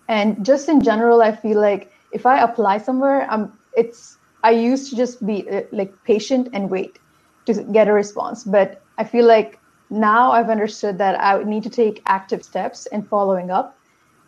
And 0.07 0.43
just 0.45 0.69
in 0.69 0.81
general 0.81 1.21
i 1.21 1.31
feel 1.35 1.59
like 1.61 1.91
if 2.11 2.25
i 2.25 2.39
apply 2.39 2.77
somewhere 2.79 3.27
i'm 3.29 3.53
it's 3.73 4.17
i 4.43 4.51
used 4.51 4.89
to 4.89 4.95
just 4.95 5.25
be 5.25 5.49
uh, 5.49 5.61
like 5.71 5.93
patient 6.03 6.49
and 6.53 6.69
wait 6.69 6.99
to 7.45 7.63
get 7.63 7.87
a 7.87 7.93
response. 7.93 8.43
But 8.43 8.81
i 8.97 9.03
feel 9.03 9.25
like 9.25 9.59
now 9.89 10.31
i've 10.31 10.49
understood 10.49 10.97
that 10.97 11.19
i 11.19 11.41
need 11.43 11.63
to 11.63 11.69
take 11.69 12.01
active 12.05 12.43
steps 12.43 12.85
in 12.87 13.03
following 13.03 13.51
up. 13.51 13.77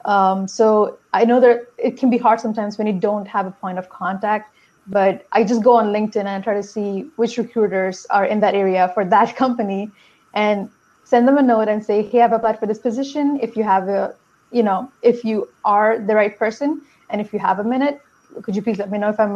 Um, 0.05 0.47
so 0.47 0.97
i 1.13 1.25
know 1.25 1.39
that 1.41 1.67
it 1.77 1.97
can 1.97 2.09
be 2.09 2.17
hard 2.17 2.39
sometimes 2.39 2.77
when 2.77 2.87
you 2.87 2.93
don't 2.93 3.27
have 3.27 3.45
a 3.45 3.51
point 3.51 3.77
of 3.77 3.89
contact 3.89 4.53
but 4.87 5.25
i 5.33 5.43
just 5.43 5.61
go 5.61 5.73
on 5.73 5.87
linkedin 5.87 6.25
and 6.25 6.43
try 6.43 6.53
to 6.53 6.63
see 6.63 7.11
which 7.17 7.37
recruiters 7.37 8.05
are 8.09 8.25
in 8.25 8.39
that 8.39 8.55
area 8.55 8.89
for 8.93 9.03
that 9.03 9.35
company 9.43 9.91
and 10.33 10.69
send 11.03 11.27
them 11.27 11.37
a 11.37 11.41
note 11.41 11.67
and 11.67 11.83
say 11.83 12.01
hey 12.01 12.21
i've 12.21 12.31
applied 12.31 12.59
for 12.59 12.67
this 12.67 12.79
position. 12.79 13.39
If 13.41 13.57
you 13.57 13.63
have 13.63 13.89
a 13.89 14.15
you 14.51 14.63
know 14.63 14.91
if 15.01 15.23
you 15.23 15.47
are 15.65 15.99
the 15.99 16.15
right 16.15 16.37
person 16.37 16.81
and 17.09 17.21
if 17.21 17.33
you 17.33 17.39
have 17.39 17.59
a 17.59 17.63
minute 17.63 18.01
could 18.43 18.55
you 18.55 18.61
please 18.61 18.77
let 18.77 18.89
me 18.91 18.97
know 18.97 19.09
if 19.09 19.19
i'm 19.19 19.35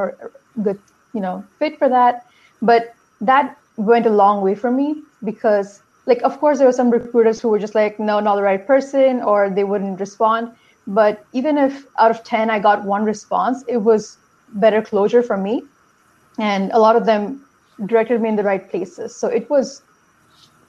good 0.61 0.79
you 1.13 1.21
know 1.21 1.47
fit 1.59 1.77
for 1.77 1.89
that. 1.89 2.21
But 2.61 2.95
that 3.21 3.57
went 3.77 4.05
a 4.05 4.09
long 4.09 4.41
way 4.41 4.55
for 4.55 4.71
me 4.71 5.03
because 5.23 5.81
like 6.05 6.21
of 6.23 6.39
course 6.39 6.57
there 6.59 6.67
were 6.67 6.73
some 6.73 6.89
recruiters 6.91 7.39
who 7.39 7.43
were 7.49 7.53
just 7.59 7.75
like 7.75 7.93
no 7.93 8.19
not 8.19 8.35
the 8.35 8.41
right 8.43 8.65
person 8.65 9.21
or 9.21 9.49
they 9.49 9.63
wouldn't 9.63 9.99
respond. 9.99 10.51
But 10.87 11.25
even 11.33 11.57
if 11.57 11.85
out 11.99 12.11
of 12.11 12.23
10 12.23 12.49
i 12.49 12.59
got 12.59 12.85
one 12.85 13.03
response 13.05 13.63
it 13.67 13.77
was 13.77 14.17
better 14.49 14.81
closure 14.81 15.23
for 15.23 15.37
me. 15.37 15.69
And 16.39 16.71
a 16.71 16.79
lot 16.79 16.95
of 16.95 17.05
them 17.05 17.45
directed 17.85 18.21
me 18.21 18.29
in 18.29 18.35
the 18.35 18.43
right 18.43 18.69
places. 18.69 19.15
So 19.19 19.27
it 19.27 19.49
was 19.49 19.83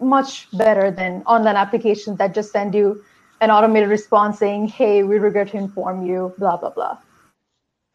much 0.00 0.48
better 0.52 0.90
than 0.90 1.22
online 1.26 1.56
applications 1.56 2.18
that 2.18 2.34
just 2.34 2.52
send 2.52 2.74
you 2.74 3.02
an 3.40 3.50
automated 3.50 3.88
response 3.88 4.38
saying 4.38 4.68
hey 4.68 5.02
we 5.02 5.18
regret 5.18 5.48
to 5.50 5.56
inform 5.58 6.02
you 6.04 6.34
blah 6.38 6.56
blah 6.56 6.70
blah. 6.70 6.98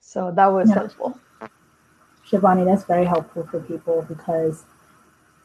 So 0.02 0.32
that 0.36 0.48
was 0.48 0.72
Yeah. 0.72 0.74
helpful 0.74 1.22
Shivani, 2.30 2.66
that's 2.66 2.84
very 2.84 3.06
helpful 3.06 3.48
for 3.48 3.60
people 3.60 4.06
because 4.08 4.64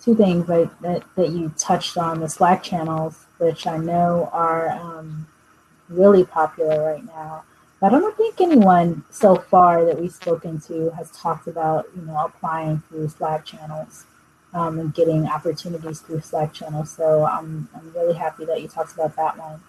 two 0.00 0.14
things 0.14 0.46
right, 0.48 0.68
that, 0.82 1.02
that 1.16 1.30
you 1.30 1.52
touched 1.56 1.96
on 1.96 2.20
the 2.20 2.28
Slack 2.28 2.62
channels, 2.62 3.24
which 3.38 3.66
I 3.66 3.76
know 3.78 4.28
are 4.32 4.70
um, 4.70 5.26
really 5.88 6.24
popular 6.24 6.84
right 6.84 7.04
now. 7.04 7.44
But 7.80 7.92
I 7.92 8.00
don't 8.00 8.16
think 8.16 8.40
anyone 8.40 9.04
so 9.10 9.36
far 9.36 9.84
that 9.84 10.00
we've 10.00 10.12
spoken 10.12 10.60
to 10.62 10.90
has 10.90 11.10
talked 11.10 11.46
about, 11.48 11.86
you 11.94 12.02
know, 12.02 12.16
applying 12.16 12.82
through 12.88 13.08
Slack 13.08 13.44
channels 13.44 14.06
um, 14.54 14.78
and 14.78 14.94
getting 14.94 15.26
opportunities 15.26 16.00
through 16.00 16.20
Slack 16.20 16.54
channels. 16.54 16.90
So 16.90 17.26
I'm, 17.26 17.68
I'm 17.74 17.92
really 17.92 18.14
happy 18.14 18.46
that 18.46 18.62
you 18.62 18.68
talked 18.68 18.94
about 18.94 19.16
that 19.16 19.36
one. 19.36 19.60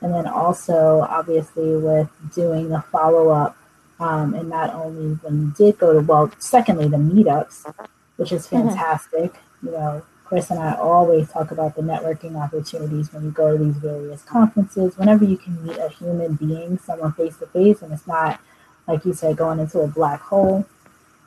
And 0.00 0.14
then 0.14 0.26
also, 0.26 1.00
obviously, 1.10 1.76
with 1.76 2.08
doing 2.34 2.70
the 2.70 2.80
follow 2.90 3.28
up 3.30 3.57
um, 4.00 4.34
and 4.34 4.48
not 4.48 4.72
only 4.74 5.14
when 5.22 5.34
you 5.42 5.52
did 5.56 5.78
go 5.78 5.92
to 5.92 6.00
well 6.00 6.30
secondly 6.38 6.88
the 6.88 6.96
meetups 6.96 7.72
which 8.16 8.32
is 8.32 8.46
Mhm. 8.46 8.50
fantastic 8.70 9.34
you 9.62 9.70
know 9.70 10.02
chris 10.24 10.50
and 10.50 10.60
i 10.60 10.72
always 10.74 11.30
talk 11.30 11.50
about 11.50 11.74
the 11.74 11.82
networking 11.82 12.36
opportunities 12.40 13.12
when 13.12 13.24
you 13.24 13.30
go 13.30 13.56
to 13.56 13.64
these 13.64 13.76
various 13.76 14.22
conferences 14.22 14.96
whenever 14.98 15.24
you 15.24 15.36
can 15.36 15.64
meet 15.64 15.78
a 15.78 15.88
human 15.88 16.34
being 16.34 16.78
someone 16.78 17.12
face 17.12 17.36
to 17.38 17.46
face 17.46 17.80
and 17.82 17.92
it's 17.92 18.06
not 18.06 18.38
like 18.86 19.04
you 19.04 19.12
said 19.12 19.36
going 19.36 19.58
into 19.58 19.80
a 19.80 19.86
black 19.88 20.20
hole 20.20 20.64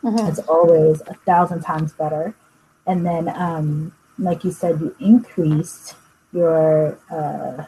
Mhm. 0.04 0.28
it's 0.30 0.40
always 0.48 1.02
a 1.08 1.14
thousand 1.26 1.62
times 1.62 1.94
better 1.94 2.34
and 2.88 3.06
then 3.06 3.28
um, 3.30 3.92
like 4.18 4.44
you 4.44 4.52
said 4.52 4.80
you 4.80 4.96
increased 5.00 5.96
your 6.34 6.98
uh, 7.12 7.64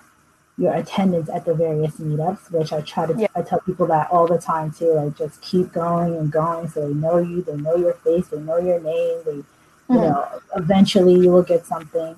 your 0.58 0.74
attendance 0.74 1.30
at 1.30 1.46
the 1.46 1.54
various 1.54 1.96
meetups 1.98 2.52
which 2.52 2.72
i 2.74 2.82
try 2.82 3.06
to 3.08 3.16
Yeah. 3.20 3.28
i 3.36 3.42
tell 3.42 3.60
people 3.62 3.88
that 3.88 4.10
all 4.12 4.28
the 4.28 4.38
time 4.38 4.72
too 4.72 4.94
like 4.94 5.18
just 5.18 5.42
keep 5.42 5.72
going 5.74 6.16
and 6.16 6.32
going 6.32 6.68
so 6.70 6.88
they 6.88 6.94
know 6.94 7.18
you 7.18 7.42
they 7.42 7.58
know 7.58 7.76
your 7.76 7.94
face 7.96 8.28
they 8.28 8.40
know 8.40 8.58
your 8.58 8.80
name 8.80 9.20
they 9.26 9.36
you 9.38 9.46
Mhm. 9.90 10.02
know 10.02 10.28
eventually 10.56 11.16
you 11.16 11.32
will 11.32 11.44
get 11.44 11.66
something 11.66 12.16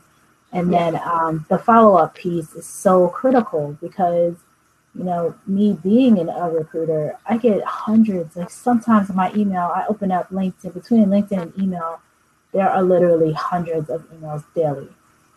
and 0.51 0.71
Yeah. 0.71 0.91
then 0.91 1.01
um, 1.03 1.45
the 1.49 1.57
follow-up 1.57 2.13
piece 2.15 2.53
is 2.53 2.65
so 2.65 3.07
critical 3.07 3.77
because 3.81 4.35
you 4.93 5.03
know 5.03 5.33
me 5.47 5.77
being 5.83 6.19
an, 6.19 6.29
a 6.29 6.49
recruiter 6.49 7.17
i 7.25 7.37
get 7.37 7.63
hundreds 7.63 8.35
like 8.35 8.49
sometimes 8.49 9.09
in 9.09 9.15
my 9.15 9.31
email 9.33 9.71
i 9.73 9.85
open 9.87 10.11
up 10.11 10.29
linkedin 10.29 10.73
between 10.73 11.05
linkedin 11.07 11.41
and 11.41 11.53
email 11.57 11.99
there 12.53 12.69
are 12.69 12.83
literally 12.83 13.33
hundreds 13.33 13.89
of 13.89 14.01
emails 14.13 14.43
daily 14.53 14.89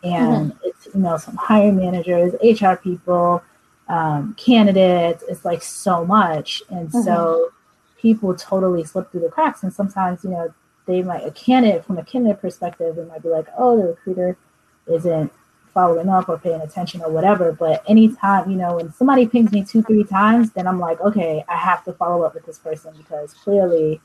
and 0.05 0.52
it's 0.64 0.77
you 0.95 1.00
know 1.00 1.16
some 1.16 1.37
hiring 1.37 1.76
managers 1.76 2.35
hr 2.61 2.75
people 2.75 3.42
um, 3.88 4.35
candidates. 4.35 5.25
It's 5.28 5.45
like 5.45 5.62
so 5.62 6.04
much. 6.04 6.62
And 6.71 6.92
so 6.92 7.50
people 7.99 8.35
totally 8.35 8.85
slip 8.85 9.11
through 9.11 9.23
the 9.23 9.28
cracks. 9.28 9.62
And 9.62 9.73
sometimes 9.73 10.25
you 10.25 10.30
know 10.30 10.52
they 10.87 11.02
might 11.02 11.25
a 11.26 11.30
candidate 11.30 11.85
from 11.85 11.99
a 11.99 12.04
candidate 12.04 12.40
perspective 12.40 12.97
it 12.97 13.07
might 13.09 13.23
be 13.23 13.28
like 13.28 13.47
oh 13.59 13.76
the 13.76 13.88
recruiter 13.88 14.38
isn't 14.87 15.30
following 15.75 16.09
up 16.09 16.30
or 16.30 16.38
paying 16.38 16.61
attention 16.61 17.02
or 17.02 17.11
whatever. 17.11 17.52
But 17.52 17.83
anytime 17.88 18.50
you 18.50 18.57
know 18.57 18.76
when 18.76 18.92
somebody 18.92 19.26
pings 19.26 19.52
me 19.52 19.64
two 19.64 19.83
three 19.83 20.04
times 20.04 20.50
then 20.52 20.66
i'm 20.66 20.78
like 20.78 21.00
okay 21.00 21.45
i 21.49 21.57
have 21.57 21.85
to 21.85 21.92
follow 21.92 22.23
up 22.23 22.35
with 22.35 22.47
this 22.47 22.59
person 22.59 22.95
because 22.97 23.35
clearly 23.35 24.00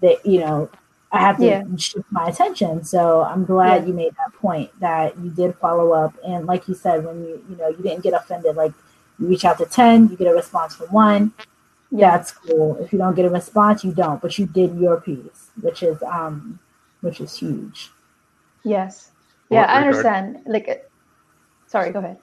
that 0.00 0.24
you 0.24 0.40
know 0.40 0.70
I 1.10 1.20
have 1.20 1.38
to 1.38 1.44
Yeah. 1.46 1.62
shift 1.76 2.04
my 2.10 2.26
attention. 2.28 2.84
So 2.84 3.22
I'm 3.22 3.44
glad 3.44 3.82
Yeah. 3.82 3.88
you 3.88 3.94
made 3.94 4.14
that 4.16 4.34
point 4.34 4.70
that 4.80 5.16
you 5.18 5.30
did 5.30 5.54
follow 5.56 5.92
up. 5.92 6.14
And 6.24 6.46
like 6.46 6.68
you 6.68 6.74
said, 6.74 7.04
when 7.04 7.24
you, 7.24 7.42
you 7.48 7.56
know, 7.56 7.68
you 7.68 7.78
didn't 7.82 8.02
get 8.02 8.12
offended, 8.12 8.56
like 8.56 8.72
you 9.18 9.26
reach 9.26 9.44
out 9.44 9.58
to 9.58 9.64
10, 9.66 10.08
you 10.10 10.16
get 10.16 10.26
a 10.26 10.34
response 10.34 10.74
from 10.76 10.88
one. 10.88 11.32
Yeah. 11.90 12.10
That's 12.16 12.32
cool. 12.32 12.76
If 12.76 12.92
you 12.92 12.98
don't 12.98 13.14
get 13.14 13.24
a 13.24 13.30
response, 13.30 13.82
you 13.84 13.92
don't, 13.92 14.20
but 14.20 14.38
you 14.38 14.44
did 14.46 14.76
your 14.78 15.00
piece, 15.00 15.50
which 15.62 15.82
is, 15.82 16.02
um, 16.02 16.58
which 17.00 17.20
is 17.22 17.34
huge. 17.38 17.90
Yes. 18.62 19.10
What 19.48 19.56
Yeah, 19.56 19.62
I 19.64 19.86
regard- 19.86 19.86
understand. 19.86 20.42
Like, 20.46 20.68
uh, 20.68 20.74
sorry, 21.66 21.90
go 21.90 22.00
ahead. 22.00 22.18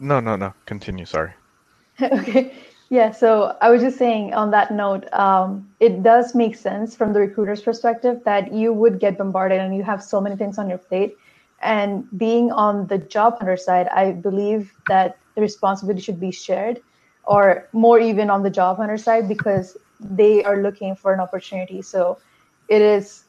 No, 0.00 0.18
no, 0.18 0.34
no. 0.34 0.54
Continue. 0.66 1.04
Sorry. 1.04 1.32
okay. 2.02 2.52
Yeah. 2.90 3.10
So 3.12 3.56
I 3.60 3.70
was 3.70 3.82
just 3.82 3.98
saying 3.98 4.34
on 4.34 4.50
that 4.52 4.70
note, 4.72 5.12
um, 5.12 5.68
it 5.80 6.02
does 6.02 6.34
make 6.34 6.56
sense 6.56 6.96
from 6.96 7.12
the 7.12 7.20
recruiter's 7.20 7.62
perspective 7.62 8.22
that 8.24 8.52
you 8.52 8.72
would 8.72 9.00
get 9.00 9.18
bombarded 9.18 9.60
and 9.60 9.74
you 9.76 9.82
have 9.84 10.02
so 10.02 10.20
many 10.20 10.36
things 10.36 10.58
on 10.58 10.68
your 10.68 10.78
plate. 10.78 11.18
And 11.60 12.06
being 12.16 12.50
on 12.52 12.86
the 12.86 12.98
job 12.98 13.38
hunter 13.38 13.56
side, 13.56 13.88
I 13.88 14.12
believe 14.12 14.72
that 14.86 15.18
the 15.34 15.42
responsibility 15.42 16.00
should 16.00 16.20
be 16.20 16.30
shared 16.30 16.80
or 17.24 17.68
more 17.72 17.98
even 18.00 18.30
on 18.30 18.42
the 18.42 18.50
job 18.50 18.78
hunter 18.78 18.96
side 18.98 19.28
because 19.28 19.76
they 20.00 20.44
are 20.44 20.62
looking 20.62 20.94
for 20.96 21.12
an 21.12 21.20
opportunity. 21.20 21.82
So 21.82 22.20
it 22.68 22.80
is, 22.80 23.24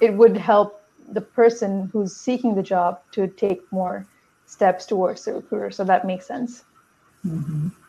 it 0.00 0.14
would 0.14 0.36
help 0.36 0.80
the 1.08 1.20
person 1.20 1.90
who's 1.92 2.16
seeking 2.16 2.54
the 2.54 2.62
job 2.62 3.00
to 3.12 3.26
take 3.28 3.62
more 3.72 4.08
steps 4.46 4.86
towards 4.86 5.24
the 5.24 5.34
recruiter. 5.34 5.70
So 5.70 5.84
that 5.84 6.06
makes 6.06 6.26
sense. 6.26 6.64
hmm 7.22 7.68
A- 7.68 7.81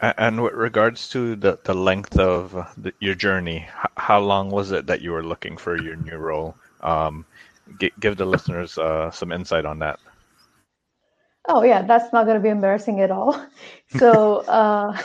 And 0.00 0.42
with 0.42 0.54
regards 0.54 1.08
to 1.10 1.34
the, 1.34 1.58
the 1.64 1.74
length 1.74 2.18
of 2.18 2.52
the, 2.76 2.92
your 3.00 3.14
journey, 3.14 3.66
how 3.96 4.20
long 4.20 4.50
was 4.50 4.70
it 4.70 4.86
that 4.86 5.00
you 5.00 5.10
were 5.12 5.24
looking 5.24 5.56
for 5.56 5.76
your 5.76 5.96
new 5.96 6.16
role? 6.16 6.54
Um, 6.80 7.24
gi- 7.80 7.92
give 7.98 8.16
the 8.16 8.24
listeners 8.24 8.78
uh, 8.78 9.10
some 9.10 9.32
insight 9.32 9.64
on 9.64 9.80
that. 9.80 9.98
Oh 11.48 11.62
yeah, 11.62 11.82
that's 11.82 12.12
not 12.12 12.26
going 12.26 12.36
to 12.36 12.42
be 12.42 12.50
embarrassing 12.50 13.00
at 13.00 13.10
all. 13.10 13.34
So, 13.88 14.38
uh, 14.46 14.96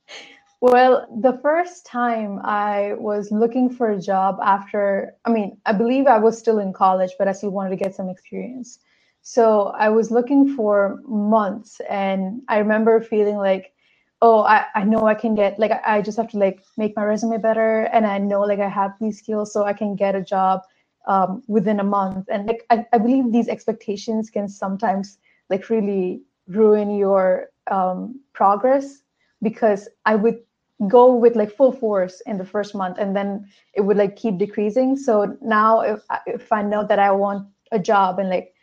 well, 0.60 1.06
the 1.22 1.38
first 1.40 1.86
time 1.86 2.40
I 2.42 2.94
was 2.98 3.30
looking 3.30 3.70
for 3.70 3.90
a 3.90 4.00
job 4.00 4.38
after, 4.42 5.14
I 5.24 5.30
mean, 5.30 5.58
I 5.64 5.72
believe 5.72 6.06
I 6.08 6.18
was 6.18 6.36
still 6.36 6.58
in 6.58 6.72
college, 6.72 7.12
but 7.18 7.28
I 7.28 7.32
still 7.32 7.50
wanted 7.50 7.70
to 7.70 7.76
get 7.76 7.94
some 7.94 8.08
experience. 8.08 8.80
So 9.22 9.68
I 9.68 9.90
was 9.90 10.10
looking 10.10 10.56
for 10.56 11.00
months, 11.06 11.80
and 11.88 12.42
I 12.48 12.58
remember 12.58 13.00
feeling 13.00 13.36
like 13.36 13.72
oh 14.20 14.42
I, 14.42 14.64
I 14.74 14.84
know 14.84 15.06
i 15.06 15.14
can 15.14 15.34
get 15.34 15.58
like 15.58 15.72
I, 15.86 16.02
just 16.02 16.16
have 16.16 16.28
to 16.30 16.38
like 16.38 16.60
make 16.76 16.96
my 16.96 17.04
resume 17.04 17.38
better 17.38 17.82
and 17.92 18.06
i 18.06 18.18
know 18.18 18.40
like 18.40 18.60
i 18.60 18.68
have 18.68 18.92
these 19.00 19.18
skills 19.18 19.52
so 19.52 19.64
i 19.64 19.72
can 19.72 19.94
get 19.96 20.14
a 20.14 20.22
job 20.22 20.62
um, 21.08 21.42
within 21.48 21.80
a 21.80 21.84
month. 21.84 22.26
And 22.30 22.46
like 22.46 22.64
I, 22.70 22.86
I 22.92 22.98
believe 22.98 23.32
these 23.32 23.48
expectations 23.48 24.30
can 24.30 24.48
sometimes 24.48 25.18
like 25.50 25.70
really 25.70 26.22
ruin 26.46 26.96
your 26.96 27.48
um, 27.70 28.20
progress 28.32 29.02
because 29.42 29.88
i 30.06 30.14
would 30.14 30.38
go 30.86 31.14
with 31.14 31.34
like 31.34 31.50
full 31.50 31.72
force 31.72 32.22
in 32.26 32.38
the 32.38 32.44
first 32.44 32.74
month 32.74 32.98
and 32.98 33.16
then 33.16 33.46
it 33.74 33.80
would 33.80 33.96
like 33.96 34.14
keep 34.16 34.38
decreasing. 34.38 34.96
So 34.96 35.36
now 35.42 35.80
if, 35.80 36.00
if 36.26 36.52
i 36.52 36.62
know 36.62 36.86
that 36.86 36.98
i 36.98 37.10
want 37.10 37.48
a 37.72 37.78
job 37.78 38.18
and 38.18 38.28
like 38.28 38.54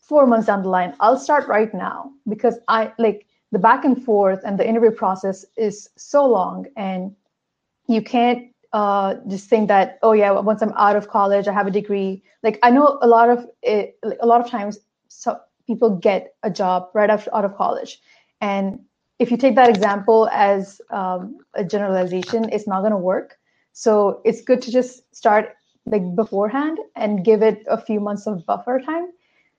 four 0.00 0.26
months 0.26 0.46
down 0.46 0.62
the 0.62 0.68
line 0.68 0.94
i'll 1.00 1.18
start 1.18 1.48
right 1.48 1.72
now 1.74 2.12
because 2.28 2.58
i 2.68 2.92
like 2.98 3.26
the 3.54 3.58
back 3.58 3.84
and 3.84 4.04
forth 4.04 4.40
and 4.44 4.58
the 4.58 4.68
interview 4.68 4.90
process 4.90 5.44
is 5.56 5.88
so 5.96 6.26
long 6.26 6.66
and 6.76 7.14
you 7.88 8.02
can't 8.02 8.48
uh, 8.72 9.14
just 9.28 9.48
think 9.48 9.68
that 9.68 9.98
oh 10.02 10.12
yeah 10.12 10.32
once 10.32 10.60
i'm 10.60 10.72
out 10.76 10.96
of 10.96 11.08
college 11.08 11.46
i 11.48 11.52
have 11.52 11.66
a 11.66 11.70
degree. 11.70 12.22
Like 12.42 12.58
i 12.62 12.70
know 12.70 12.98
a 13.00 13.06
lot 13.06 13.30
of 13.30 13.46
it 13.62 13.98
a 14.20 14.26
lot 14.26 14.40
of 14.40 14.50
times 14.50 14.78
so 15.08 15.38
people 15.66 15.96
get 15.96 16.34
a 16.42 16.50
job 16.50 16.88
right 16.92 17.08
after 17.08 17.34
out 17.34 17.44
of 17.44 17.56
college. 17.56 18.00
And 18.40 18.80
if 19.18 19.30
you 19.30 19.36
take 19.36 19.54
that 19.54 19.70
example 19.70 20.28
as 20.32 20.80
um, 20.90 21.38
a 21.54 21.64
generalization 21.64 22.50
it's 22.50 22.66
not 22.66 22.80
going 22.80 22.92
to 22.92 22.98
work. 22.98 23.38
So 23.72 24.20
it's 24.24 24.42
good 24.42 24.60
to 24.62 24.72
just 24.72 25.14
start 25.14 25.54
like 25.86 26.02
beforehand 26.16 26.78
and 26.96 27.24
give 27.24 27.42
it 27.42 27.62
a 27.68 27.78
few 27.80 28.00
months 28.00 28.26
of 28.26 28.44
buffer 28.46 28.80
time. 28.80 29.08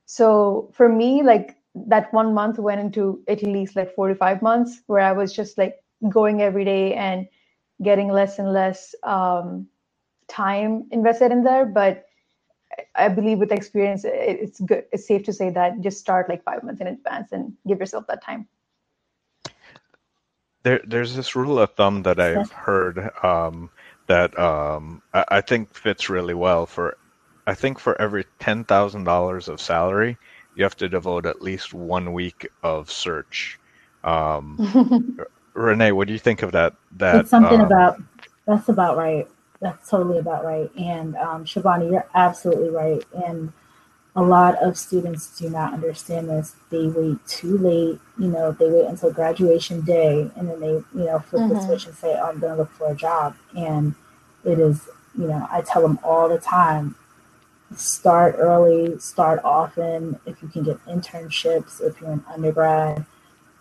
So 0.06 0.72
for 0.74 0.90
me 0.90 1.24
like 1.24 1.56
that 1.75 2.13
one 2.13 2.34
month 2.34 2.58
went 2.58 2.79
into 2.79 3.22
at 3.27 3.44
least 3.44 3.75
like 3.75 3.94
45 3.96 4.41
months 4.41 4.82
where 4.88 5.01
I 5.01 5.12
was 5.12 5.34
just 5.34 5.58
like 5.58 5.75
going 6.10 6.41
every 6.41 6.63
day 6.65 6.94
and 6.94 7.27
getting 7.84 8.10
less 8.10 8.39
and 8.39 8.53
less 8.53 8.96
um, 9.03 9.67
time 10.27 10.88
invested 10.91 11.32
in 11.32 11.44
there. 11.44 11.65
But 11.65 12.05
I 12.96 13.10
believe 13.10 13.39
with 13.39 13.51
experience, 13.51 14.03
it's 14.05 14.60
good. 14.60 14.86
It's 14.91 15.08
safe 15.08 15.24
to 15.25 15.34
say 15.34 15.50
that 15.51 15.82
just 15.82 16.00
start 16.00 16.29
like 16.29 16.44
five 16.44 16.63
months 16.63 16.82
in 16.82 16.88
advance 16.88 17.32
and 17.32 17.53
give 17.67 17.79
yourself 17.79 18.08
that 18.08 18.24
time. 18.24 18.48
There, 20.63 20.82
there's 20.86 21.15
this 21.15 21.36
rule 21.36 21.60
of 21.60 21.74
thumb 21.75 22.03
that 22.03 22.20
I've 22.20 22.51
heard 22.51 23.12
um, 23.22 23.70
that 24.08 24.38
um, 24.39 25.01
I, 25.13 25.25
I 25.27 25.41
think 25.41 25.75
fits 25.75 26.10
really 26.10 26.34
well 26.34 26.65
for. 26.65 26.98
I 27.48 27.53
think 27.53 27.77
for 27.77 28.01
every 28.01 28.25
ten 28.39 28.63
thousand 28.63 29.03
dollars 29.03 29.48
of 29.48 29.62
salary, 29.62 30.17
you 30.56 30.64
have 30.64 30.76
to 30.78 30.90
devote 30.90 31.26
at 31.26 31.42
least 31.42 31.74
one 31.74 32.14
week 32.14 32.48
of 32.64 32.92
search. 32.92 33.60
Um, 34.04 35.20
Renee, 35.54 35.92
what 35.92 36.08
do 36.08 36.14
you 36.14 36.20
think 36.20 36.44
of 36.44 36.52
that? 36.52 36.74
That 36.98 37.16
it's 37.16 37.30
something 37.30 37.62
um, 37.62 37.66
about 37.66 38.02
that's 38.46 38.70
about 38.70 38.98
right. 38.98 39.28
That's 39.62 39.90
totally 39.90 40.20
about 40.20 40.46
right. 40.46 40.70
And 40.76 41.16
um, 41.16 41.46
Shabani, 41.46 41.92
you're 41.92 42.08
absolutely 42.14 42.70
right. 42.70 43.04
And 43.26 43.52
a 44.16 44.22
lot 44.22 44.62
of 44.62 44.78
students 44.78 45.38
do 45.38 45.50
not 45.50 45.74
understand 45.74 46.30
this. 46.30 46.56
They 46.70 46.88
wait 46.88 47.26
too 47.28 47.58
late. 47.58 48.00
You 48.18 48.28
know, 48.28 48.52
they 48.52 48.70
wait 48.70 48.86
until 48.86 49.12
graduation 49.12 49.82
day, 49.82 50.30
and 50.36 50.50
then 50.50 50.60
they, 50.60 50.68
you 50.68 51.06
know, 51.06 51.20
flip 51.20 51.44
mm-hmm. 51.44 51.54
the 51.56 51.66
switch 51.66 51.86
and 51.88 51.96
say, 51.96 52.18
oh, 52.20 52.30
"I'm 52.30 52.40
going 52.40 52.54
to 52.54 52.60
look 52.60 52.72
for 52.72 52.92
a 52.92 52.96
job." 52.96 53.36
And 53.58 53.96
it 54.46 54.60
is, 54.60 54.88
you 55.18 55.28
know, 55.28 55.48
I 55.52 55.62
tell 55.62 55.82
them 55.82 56.00
all 56.04 56.30
the 56.30 56.38
time, 56.38 56.96
start 57.77 58.36
early, 58.38 58.98
start 59.00 59.41
often. 59.44 60.20
If 60.25 60.41
you 60.41 60.48
can 60.48 60.63
get 60.63 60.84
internships, 60.86 61.82
if 61.82 62.00
you're 62.00 62.12
an 62.12 62.24
undergrad, 62.32 63.05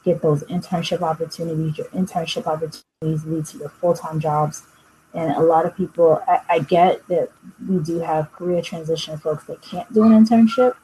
get 0.04 0.22
those 0.22 0.42
internship 0.44 1.02
opportunities. 1.02 1.78
Your 1.78 1.88
internship 1.88 2.46
opportunities 2.46 3.24
lead 3.24 3.46
to 3.46 3.58
your 3.58 3.68
full 3.68 3.94
time 3.94 4.20
jobs. 4.20 4.62
And 5.14 5.32
a 5.32 5.40
lot 5.40 5.64
of 5.64 5.76
people, 5.76 6.22
I, 6.26 6.40
I, 6.50 6.58
get 6.58 7.06
that 7.06 7.30
we 7.68 7.78
do 7.78 8.00
have 8.00 8.32
career 8.32 8.60
transition 8.60 9.16
folks 9.16 9.44
that 9.44 9.62
can't 9.62 9.92
do 9.94 10.02
an 10.02 10.10
internship. 10.10 10.74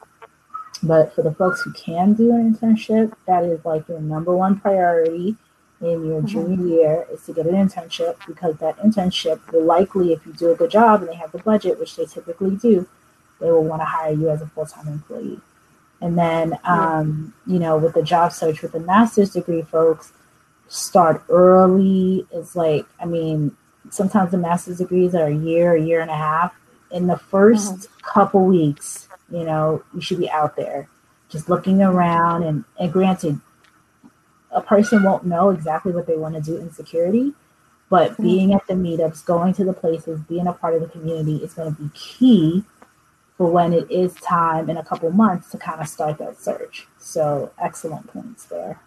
But 0.81 1.13
for 1.13 1.21
the 1.21 1.33
folks 1.33 1.61
who 1.61 1.73
can 1.73 2.13
do 2.13 2.31
an 2.31 2.55
internship, 2.55 3.13
that 3.27 3.43
is 3.43 3.63
like 3.65 3.87
your 3.89 3.99
number 3.99 4.35
one 4.35 4.59
priority 4.59 5.35
in 5.81 6.05
your 6.05 6.21
mm-hmm. 6.21 6.27
junior 6.27 6.65
year 6.65 7.07
is 7.11 7.25
to 7.25 7.33
get 7.33 7.45
an 7.45 7.55
internship 7.55 8.15
because 8.25 8.55
that 8.57 8.77
internship 8.77 9.39
will 9.51 9.65
likely, 9.65 10.13
if 10.13 10.25
you 10.25 10.33
do 10.33 10.51
a 10.51 10.55
good 10.55 10.71
job 10.71 11.01
and 11.01 11.09
they 11.09 11.15
have 11.15 11.31
the 11.31 11.39
budget, 11.39 11.79
which 11.79 11.95
they 11.95 12.05
typically 12.05 12.55
do, 12.55 12.87
they 13.41 13.51
will 13.51 13.63
want 13.63 13.81
to 13.81 13.85
hire 13.85 14.13
you 14.13 14.29
as 14.29 14.41
a 14.41 14.47
full-time 14.47 14.87
employee. 14.87 15.39
And 15.99 16.17
then, 16.17 16.57
um, 16.63 17.33
you 17.45 17.59
know, 17.59 17.77
with 17.77 17.93
the 17.93 18.01
job 18.01 18.31
search 18.31 18.61
with 18.61 18.71
the 18.71 18.79
master's 18.79 19.31
degree, 19.31 19.61
folks 19.61 20.13
start 20.67 21.23
early. 21.29 22.25
It's 22.31 22.55
like, 22.55 22.85
I 22.99 23.05
mean, 23.05 23.55
sometimes 23.89 24.31
the 24.31 24.37
master's 24.37 24.79
degrees 24.79 25.13
are 25.13 25.27
a 25.27 25.35
year, 25.35 25.75
a 25.75 25.81
year 25.81 26.01
and 26.01 26.09
a 26.09 26.17
half. 26.17 26.53
In 26.91 27.07
the 27.07 27.15
1st 27.15 27.71
mm-hmm. 27.71 28.07
couple 28.07 28.45
weeks, 28.45 29.07
you 29.29 29.43
know, 29.43 29.83
you 29.93 30.01
should 30.01 30.19
be 30.19 30.29
out 30.29 30.55
there 30.55 30.89
just 31.29 31.49
looking 31.49 31.81
around. 31.81 32.43
And, 32.43 32.65
and 32.79 32.91
granted, 32.91 33.39
a 34.51 34.61
person 34.61 35.03
won't 35.03 35.25
know 35.25 35.51
exactly 35.51 35.91
what 35.91 36.07
they 36.07 36.17
want 36.17 36.35
to 36.35 36.41
do 36.41 36.57
in 36.57 36.71
security, 36.71 37.33
but 37.89 38.11
mm-hmm. 38.11 38.23
being 38.23 38.53
at 38.53 38.65
the 38.67 38.73
meetups, 38.73 39.23
going 39.23 39.53
to 39.53 39.63
the 39.63 39.73
places, 39.73 40.19
being 40.21 40.47
a 40.47 40.53
part 40.53 40.73
of 40.73 40.81
the 40.81 40.87
community 40.87 41.37
is 41.37 41.53
going 41.53 41.73
to 41.73 41.81
be 41.81 41.89
key 41.93 42.63
for 43.41 43.49
when 43.49 43.73
it 43.73 43.89
is 43.89 44.13
time 44.17 44.69
in 44.69 44.77
a 44.77 44.83
couple 44.83 45.09
months 45.09 45.49
to 45.49 45.57
kind 45.57 45.81
of 45.81 45.87
start 45.87 46.19
that 46.19 46.39
search. 46.39 46.85
So 46.99 47.51
excellent 47.57 48.05
points 48.05 48.45
there. 48.45 48.79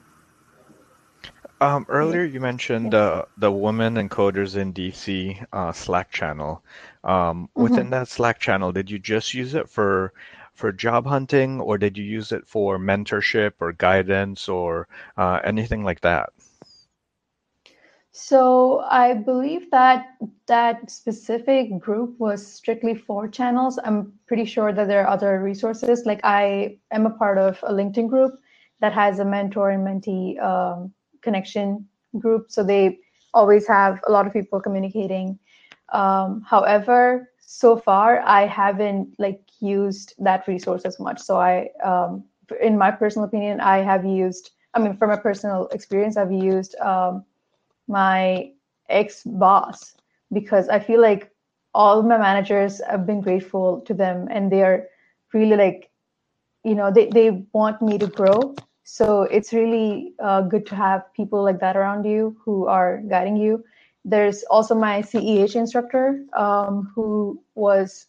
Um, 1.61 1.85
earlier, 1.89 2.23
you 2.23 2.39
mentioned 2.39 2.95
uh, 2.95 3.25
the 3.37 3.51
Women 3.51 3.97
Encoders 3.97 4.55
in 4.55 4.73
DC 4.73 5.45
uh, 5.53 5.73
Slack 5.73 6.13
channel. 6.13 6.63
Um, 7.03 7.49
mm-hmm. 7.49 7.63
Within 7.65 7.91
that 7.91 8.07
Slack 8.07 8.39
channel, 8.39 8.71
did 8.71 8.89
you 8.89 9.01
just 9.01 9.35
use 9.35 9.57
it 9.57 9.69
for 9.69 10.13
for 10.55 10.71
job 10.71 11.05
hunting, 11.05 11.61
or 11.61 11.77
did 11.77 11.99
you 11.99 12.05
use 12.05 12.31
it 12.31 12.47
for 12.47 12.79
mentorship 12.79 13.55
or 13.59 13.73
guidance 13.73 14.49
or 14.49 14.87
uh, 15.17 15.41
anything 15.43 15.83
like 15.83 16.01
that? 16.03 16.31
So 18.17 18.79
I 18.89 19.15
believe 19.15 19.73
that 19.73 20.15
that 20.47 20.89
specific 20.89 21.81
group 21.81 22.15
was 22.21 22.47
strictly 22.47 22.95
for 22.95 23.27
channels. 23.27 23.77
I'm 23.85 24.13
pretty 24.29 24.45
sure 24.45 24.73
that 24.73 24.87
there 24.87 25.03
are 25.03 25.09
other 25.09 25.43
resources. 25.43 26.07
Like 26.07 26.21
I 26.23 26.79
am 26.93 27.07
a 27.07 27.11
part 27.11 27.39
of 27.39 27.59
a 27.65 27.73
LinkedIn 27.73 28.09
group 28.09 28.39
that 28.81 28.93
has 28.93 29.19
a 29.19 29.25
mentor 29.25 29.71
and 29.71 29.85
mentee 29.85 30.41
um, 30.41 30.93
connection 31.23 31.89
group. 32.17 32.53
So 32.53 32.63
they 32.63 33.01
always 33.35 33.67
have 33.67 34.01
a 34.07 34.13
lot 34.13 34.29
of 34.29 34.33
people 34.33 34.61
communicating. 34.61 35.37
Um, 35.93 36.41
however, 36.49 37.33
so 37.41 37.77
far 37.77 38.21
I 38.21 38.47
haven't 38.47 39.17
like 39.19 39.41
used 39.59 40.15
that 40.19 40.47
resource 40.47 40.85
as 40.85 41.01
much. 41.01 41.21
So 41.21 41.41
I, 41.41 41.71
um, 41.83 42.23
in 42.63 42.79
my 42.79 42.93
personal 42.93 43.27
opinion, 43.27 43.59
I 43.61 43.79
have 43.79 44.05
used. 44.05 44.53
I 44.73 44.79
mean, 44.79 44.97
from 44.97 45.11
a 45.11 45.19
personal 45.19 45.67
experience, 45.73 46.17
I've 46.17 46.31
used. 46.31 46.77
My 47.89 48.53
ex 48.89 49.23
boss 49.25 49.95
because 50.33 50.69
I 50.69 50.79
feel 50.79 51.01
like 51.01 51.31
all 51.75 52.03
my 52.03 52.19
managers 52.19 52.81
have 52.89 53.07
been 53.07 53.21
grateful 53.21 53.81
to 53.83 53.95
them 53.95 54.29
and 54.31 54.51
they're 54.51 54.89
really 55.33 55.57
like, 55.57 55.91
you 56.65 56.75
know, 56.75 56.91
they, 56.93 57.09
they 57.09 57.45
want 57.53 57.83
me 57.83 57.99
to 57.99 58.07
grow. 58.07 58.55
So 58.85 59.23
it's 59.23 59.53
really 59.53 60.15
uh, 60.23 60.43
good 60.43 60.67
to 60.67 60.77
have 60.77 61.13
people 61.15 61.43
like 61.43 61.61
that 61.61 61.77
around 61.77 62.05
you 62.05 62.37
who 62.45 62.67
are 62.67 63.03
guiding 63.09 63.37
you. 63.37 63.65
There's 64.05 64.43
also 64.45 64.75
my 64.75 65.01
CEH 65.01 65.57
instructor 65.57 66.25
um, 66.37 66.93
who 66.95 67.43
was 67.55 68.07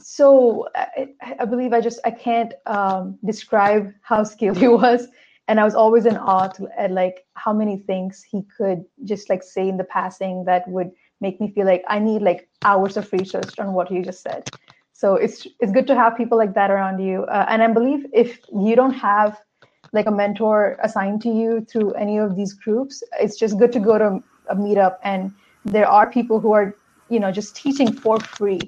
so 0.00 0.68
I, 0.74 1.08
I, 1.40 1.44
believe 1.44 1.72
I 1.72 1.80
just 1.80 1.98
I 2.04 2.10
can't 2.12 2.54
um, 2.66 3.18
describe 3.24 3.92
how 4.02 4.22
skilled 4.24 4.58
he 4.58 4.68
was 4.82 5.08
and 5.48 5.58
I 5.58 5.64
was 5.64 5.74
always 5.74 6.04
in 6.04 6.16
awe 6.16 6.50
at 6.76 6.90
like 6.90 7.24
how 7.34 7.52
many 7.54 7.78
things 7.78 8.22
he 8.22 8.42
could 8.56 8.84
just 9.04 9.30
like 9.30 9.42
say 9.42 9.68
in 9.68 9.78
the 9.78 9.84
passing 9.84 10.44
that 10.44 10.68
would 10.68 10.90
make 11.20 11.40
me 11.40 11.50
feel 11.50 11.66
like 11.66 11.82
I 11.88 11.98
need 11.98 12.22
like 12.22 12.48
hours 12.64 12.96
of 12.98 13.10
research 13.12 13.58
on 13.58 13.72
what 13.72 13.90
you 13.90 14.04
just 14.04 14.22
said. 14.22 14.48
So 14.92 15.14
it's 15.14 15.46
it's 15.60 15.72
good 15.72 15.86
to 15.86 15.94
have 15.94 16.16
people 16.16 16.36
like 16.36 16.54
that 16.54 16.70
around 16.70 17.00
you. 17.00 17.24
Uh, 17.24 17.46
and 17.48 17.62
I 17.62 17.68
believe 17.68 18.04
if 18.12 18.40
you 18.54 18.76
don't 18.76 18.92
have 18.92 19.38
like 19.92 20.06
a 20.06 20.10
mentor 20.10 20.76
assigned 20.82 21.22
to 21.22 21.30
you 21.30 21.64
through 21.64 21.92
any 21.92 22.18
of 22.18 22.36
these 22.36 22.52
groups, 22.52 23.02
it's 23.18 23.36
just 23.36 23.58
good 23.58 23.72
to 23.72 23.80
go 23.80 23.98
to 23.98 24.22
a 24.50 24.54
meetup 24.54 24.98
and 25.02 25.32
there 25.64 25.88
are 25.88 26.10
people 26.10 26.40
who 26.40 26.52
are 26.52 26.74
you 27.08 27.20
know 27.20 27.32
just 27.32 27.56
teaching 27.56 27.90
for 27.90 28.20
free. 28.20 28.60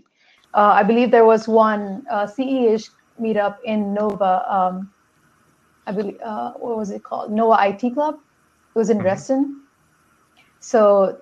Uh, 0.54 0.72
I 0.80 0.82
believe 0.82 1.10
there 1.10 1.26
was 1.26 1.46
one 1.46 2.04
uh, 2.10 2.26
CE-ish 2.26 2.88
meetup 3.20 3.58
in 3.64 3.92
Nova. 3.92 4.32
Um, 4.52 4.90
I 5.86 5.92
believe, 5.92 6.20
uh, 6.20 6.52
what 6.52 6.76
was 6.76 6.90
it 6.90 7.02
called? 7.02 7.32
Nova 7.32 7.56
IT 7.68 7.94
Club. 7.94 8.14
It 8.14 8.78
was 8.78 8.90
in 8.90 8.98
mm-hmm. 8.98 9.06
Reston. 9.06 9.62
So 10.60 11.20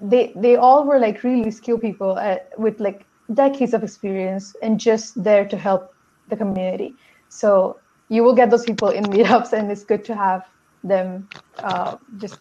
they 0.00 0.32
they 0.36 0.56
all 0.56 0.84
were 0.84 0.98
like 0.98 1.22
really 1.22 1.50
skilled 1.50 1.80
people 1.80 2.18
at, 2.18 2.58
with 2.58 2.80
like 2.80 3.04
decades 3.34 3.74
of 3.74 3.82
experience 3.82 4.56
and 4.62 4.80
just 4.80 5.22
there 5.22 5.46
to 5.46 5.56
help 5.56 5.94
the 6.28 6.36
community. 6.36 6.94
So 7.28 7.78
you 8.08 8.22
will 8.22 8.34
get 8.34 8.50
those 8.50 8.64
people 8.64 8.88
in 8.88 9.04
meetups, 9.14 9.52
and 9.52 9.70
it's 9.70 9.84
good 9.84 10.04
to 10.06 10.14
have 10.14 10.48
them 10.84 11.28
uh, 11.58 11.96
just 12.18 12.38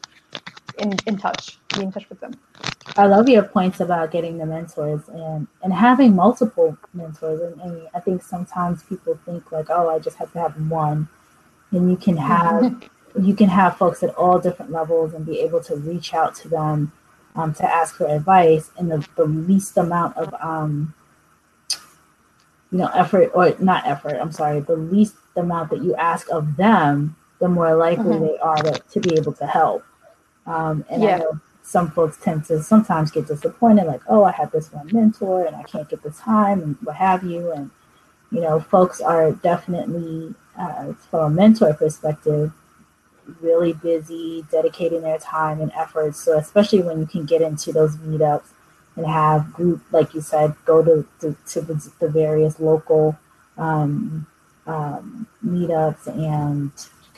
in, 0.78 0.96
in 1.06 1.18
touch, 1.18 1.58
be 1.76 1.84
in 1.84 1.92
touch 1.92 2.08
with 2.10 2.20
them. 2.20 2.34
I 2.96 3.06
love 3.06 3.30
your 3.30 3.44
points 3.44 3.80
about 3.80 4.12
getting 4.12 4.38
the 4.38 4.46
mentors 4.46 5.08
and, 5.10 5.48
and 5.62 5.74
having 5.74 6.16
multiple 6.16 6.78
mentors. 6.94 7.42
And, 7.42 7.62
and 7.62 7.88
I 7.94 8.00
think 8.00 8.24
sometimes 8.24 8.84
people 8.84 9.20
think 9.26 9.52
like, 9.52 9.70
oh, 9.70 9.90
I 9.90 10.00
just 10.00 10.18
have 10.18 10.32
to 10.34 10.40
have 10.40 10.56
one. 10.70 11.08
And 11.72 11.90
you 11.90 11.98
can 11.98 12.18
have 12.18 12.84
you 13.22 13.36
can 13.36 13.50
have 13.50 13.78
folks 13.78 14.04
at 14.04 14.14
all 14.16 14.40
different 14.40 14.72
levels 14.72 15.14
and 15.14 15.26
be 15.26 15.40
able 15.40 15.62
to 15.64 15.76
reach 15.76 16.14
out 16.14 16.36
to 16.36 16.48
them 16.48 16.92
um, 17.36 17.54
to 17.56 17.64
ask 17.64 17.96
for 17.96 18.08
advice 18.08 18.70
in 18.78 18.90
the, 18.90 19.08
the 19.16 19.26
least 19.26 19.78
amount 19.78 20.16
of 20.18 20.34
um, 20.40 20.94
you 22.72 22.78
know 22.78 22.88
effort 22.94 23.32
or 23.34 23.56
not 23.60 23.88
effort 23.88 24.18
i'm 24.20 24.32
sorry 24.32 24.60
the 24.60 24.76
least 24.76 25.16
amount 25.38 25.70
that 25.70 25.82
you 25.82 25.96
ask 25.96 26.30
of 26.32 26.58
them 26.58 27.16
the 27.40 27.48
more 27.48 27.76
likely 27.76 28.04
mm-hmm. 28.04 28.26
they 28.26 28.38
are 28.40 28.58
to, 28.58 28.74
to 28.92 29.00
be 29.00 29.16
able 29.18 29.32
to 29.32 29.48
help 29.48 29.84
um, 30.48 30.86
and 30.90 31.04
yeah. 31.04 31.16
I 31.16 31.18
know 31.20 31.40
some 31.62 31.92
folks 31.92 32.18
tend 32.18 32.46
to 32.46 32.64
sometimes 32.64 33.12
get 33.12 33.28
disappointed, 33.28 33.86
like, 33.86 34.02
oh, 34.08 34.24
I 34.24 34.32
have 34.32 34.52
this 34.52 34.72
one 34.72 34.90
mentor 34.94 35.46
and 35.46 35.56
I 35.56 35.64
can't 35.64 35.90
get 35.90 36.02
the 36.02 36.12
time 36.12 36.62
and 36.64 36.78
what 36.82 36.96
have 36.96 37.24
you. 37.24 37.52
And, 37.52 37.70
you 38.32 38.40
know, 38.40 38.62
folks 38.62 39.02
are 39.02 39.34
definitely, 39.34 40.34
uh, 40.58 40.94
from 40.94 41.32
a 41.32 41.36
mentor 41.36 41.74
perspective, 41.74 42.52
really 43.42 43.74
busy 43.74 44.46
dedicating 44.52 45.02
their 45.02 45.20
time 45.20 45.62
and 45.62 45.72
efforts. 45.74 46.22
So, 46.24 46.38
especially 46.38 46.82
when 46.82 47.00
you 47.00 47.06
can 47.06 47.26
get 47.26 47.42
into 47.42 47.72
those 47.72 47.98
meetups 47.98 48.48
and 48.96 49.06
have 49.06 49.54
group, 49.54 49.82
like 49.92 50.14
you 50.14 50.22
said, 50.22 50.56
go 50.66 50.84
to, 50.84 51.08
to, 51.22 51.36
to 51.50 51.62
the, 51.62 51.92
the, 52.00 52.10
various 52.10 52.60
local 52.60 53.18
um, 53.58 54.26
um, 54.66 55.28
meetups 55.46 56.08
and 56.08 56.72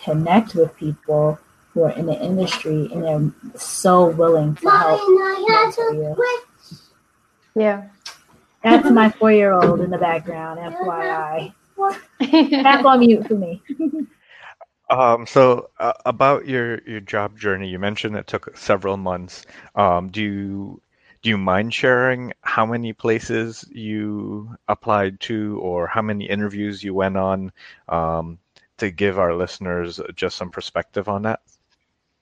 connect 0.04 0.56
with 0.56 0.76
people 0.76 1.40
who 1.74 1.84
are 1.84 1.92
in 1.92 2.06
the 2.06 2.20
industry 2.22 2.90
and 2.92 3.04
they're 3.04 3.60
so 3.60 4.08
willing 4.08 4.56
to 4.56 4.70
help 4.70 5.02
you. 5.02 6.16
Yeah. 7.56 7.88
That's 8.64 8.90
my 8.90 9.10
four 9.10 9.32
year 9.32 9.54
old 9.54 9.80
in 9.80 9.90
the 9.90 9.98
background, 9.98 10.60
FYI. 10.60 11.54
Back 12.64 12.86
on 12.86 13.00
mute 13.00 13.28
for 13.28 13.36
me. 13.36 13.62
Um, 14.90 15.28
so 15.28 15.70
uh, 15.80 15.94
about 16.06 16.48
your 16.48 16.82
your 16.88 17.00
job 17.00 17.38
journey, 17.38 17.70
you 17.70 17.78
mentioned 17.78 18.16
it 18.16 18.26
took 18.26 18.58
several 18.58 18.98
months. 18.98 19.46
Um, 19.76 20.10
do 20.10 20.22
you 20.22 20.82
do 21.22 21.30
you 21.30 21.38
mind 21.38 21.74
sharing 21.74 22.34
how 22.42 22.66
many 22.66 22.94
places 22.94 23.66
you 23.72 24.56
applied 24.68 25.20
to, 25.22 25.60
or 25.62 25.86
how 25.86 26.02
many 26.02 26.26
interviews 26.26 26.84
you 26.84 26.94
went 26.94 27.18
on, 27.18 27.52
um, 27.88 28.40
to 28.78 28.90
give 28.90 29.20
our 29.20 29.36
listeners 29.36 30.00
just 30.16 30.38
some 30.38 30.50
perspective 30.50 31.08
on 31.08 31.22
that? 31.24 31.42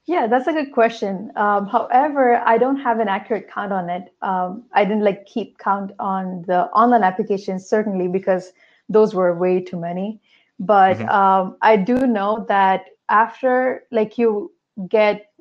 Yeah, 0.06 0.28
that's 0.28 0.48
a 0.48 0.54
good 0.54 0.72
question. 0.74 1.32
Um, 1.36 1.67
however, 1.67 2.41
I 2.46 2.58
don't 2.58 2.78
have 2.78 3.00
an 3.00 3.08
accurate 3.08 3.50
count 3.50 3.74
on 3.74 3.89
it. 3.89 4.13
Um, 4.22 4.63
I 4.74 4.84
didn't 4.84 5.04
like 5.04 5.26
keep 5.26 5.58
count 5.58 5.91
on 6.00 6.43
the 6.48 6.63
online 6.67 7.04
applications 7.04 7.67
certainly 7.67 8.08
because 8.08 8.52
those 8.89 9.13
were 9.13 9.38
way 9.38 9.62
too 9.62 9.80
many. 9.80 10.19
But 10.60 10.97
mm-hmm. 10.97 11.10
um, 11.10 11.58
I 11.62 11.78
do 11.78 12.08
know 12.08 12.45
that 12.47 12.86
after 13.10 13.84
like 13.91 14.17
you 14.17 14.52
get 14.89 15.32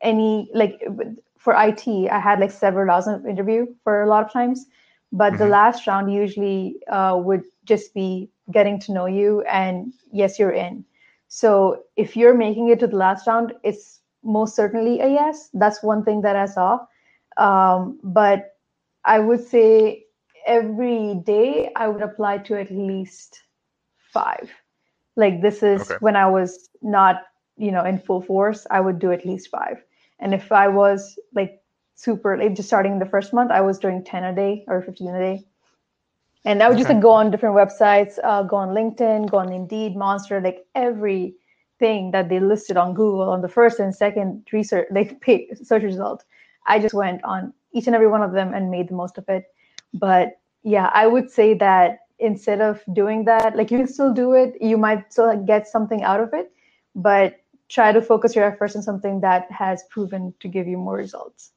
any 0.00 0.50
like 0.54 0.82
for 1.38 1.54
IT, 1.54 1.86
I 1.86 2.18
had 2.18 2.40
like 2.40 2.50
several 2.50 2.86
dozen 2.86 3.28
interview 3.28 3.66
for 3.84 4.02
a 4.02 4.08
lot 4.08 4.24
of 4.24 4.32
times. 4.32 4.66
But 5.12 5.34
mm-hmm. 5.34 5.42
the 5.42 5.48
last 5.48 5.86
round 5.86 6.12
usually 6.12 6.76
uh, 6.88 7.18
would 7.22 7.44
just 7.64 7.94
be 7.94 8.30
getting 8.50 8.78
to 8.80 8.92
know 8.92 9.06
you 9.06 9.42
and 9.42 9.92
yes, 10.12 10.38
you're 10.38 10.50
in. 10.50 10.84
So 11.28 11.84
if 11.96 12.16
you're 12.16 12.34
making 12.34 12.68
it 12.68 12.78
to 12.80 12.86
the 12.86 12.96
last 12.96 13.26
round, 13.26 13.54
it's 13.62 14.00
most 14.22 14.56
certainly 14.56 15.00
a 15.00 15.08
yes. 15.08 15.50
That's 15.54 15.82
one 15.82 16.04
thing 16.04 16.20
that 16.22 16.36
I 16.36 16.46
saw. 16.46 16.80
Um, 17.36 17.98
but 18.02 18.56
I 19.04 19.18
would 19.18 19.46
say 19.46 20.04
every 20.46 21.14
day 21.24 21.70
I 21.76 21.88
would 21.88 22.02
apply 22.02 22.38
to 22.38 22.58
at 22.58 22.70
least 22.70 23.42
five. 24.12 24.50
Like 25.16 25.42
this 25.42 25.62
is 25.62 25.90
okay. 25.90 25.96
when 26.00 26.16
I 26.16 26.28
was 26.28 26.68
not, 26.82 27.22
you 27.56 27.70
know, 27.70 27.84
in 27.84 27.98
full 27.98 28.22
force, 28.22 28.66
I 28.70 28.80
would 28.80 28.98
do 28.98 29.12
at 29.12 29.24
least 29.24 29.48
five. 29.48 29.82
And 30.18 30.34
if 30.34 30.50
I 30.52 30.68
was 30.68 31.18
like 31.34 31.60
super 31.94 32.36
like 32.36 32.54
just 32.54 32.68
starting 32.68 32.98
the 32.98 33.06
first 33.06 33.32
month, 33.32 33.50
I 33.50 33.60
was 33.60 33.78
doing 33.78 34.04
10 34.04 34.24
a 34.24 34.34
day 34.34 34.64
or 34.68 34.82
15 34.82 35.08
a 35.08 35.18
day. 35.18 35.44
And 36.44 36.62
I 36.62 36.68
would 36.68 36.74
okay. 36.74 36.82
just 36.82 36.92
like, 36.92 37.02
go 37.02 37.12
on 37.12 37.30
different 37.30 37.56
websites, 37.56 38.18
uh, 38.22 38.42
go 38.42 38.56
on 38.56 38.70
LinkedIn, 38.70 39.30
go 39.30 39.38
on 39.38 39.50
Indeed, 39.50 39.96
Monster, 39.96 40.40
like 40.40 40.66
every 40.74 41.36
thing 41.78 42.10
that 42.10 42.28
they 42.28 42.38
listed 42.38 42.76
on 42.76 42.94
Google 42.94 43.30
on 43.30 43.40
the 43.40 43.48
first 43.48 43.80
and 43.80 43.94
second 43.94 44.46
research 44.52 44.86
like 44.90 45.24
search 45.62 45.82
result. 45.82 46.24
I 46.66 46.78
just 46.78 46.94
went 46.94 47.22
on 47.24 47.52
each 47.72 47.86
and 47.86 47.94
every 47.94 48.08
one 48.08 48.22
of 48.22 48.32
them 48.32 48.54
and 48.54 48.70
made 48.70 48.88
the 48.88 48.94
most 48.94 49.18
of 49.18 49.28
it. 49.28 49.44
But 49.94 50.38
yeah, 50.62 50.90
I 50.92 51.06
would 51.06 51.30
say 51.30 51.54
that 51.54 52.00
instead 52.18 52.60
of 52.60 52.82
doing 52.92 53.24
that, 53.24 53.56
like 53.56 53.70
you 53.70 53.78
can 53.78 53.88
still 53.88 54.12
do 54.12 54.32
it, 54.32 54.56
you 54.60 54.76
might 54.76 55.12
still 55.12 55.36
get 55.44 55.68
something 55.68 56.02
out 56.02 56.20
of 56.20 56.34
it, 56.34 56.52
but 56.94 57.40
try 57.68 57.92
to 57.92 58.02
focus 58.02 58.36
your 58.36 58.44
efforts 58.44 58.76
on 58.76 58.82
something 58.82 59.20
that 59.20 59.50
has 59.50 59.84
proven 59.90 60.34
to 60.40 60.48
give 60.48 60.66
you 60.66 60.76
more 60.76 60.96
results. 60.96 61.52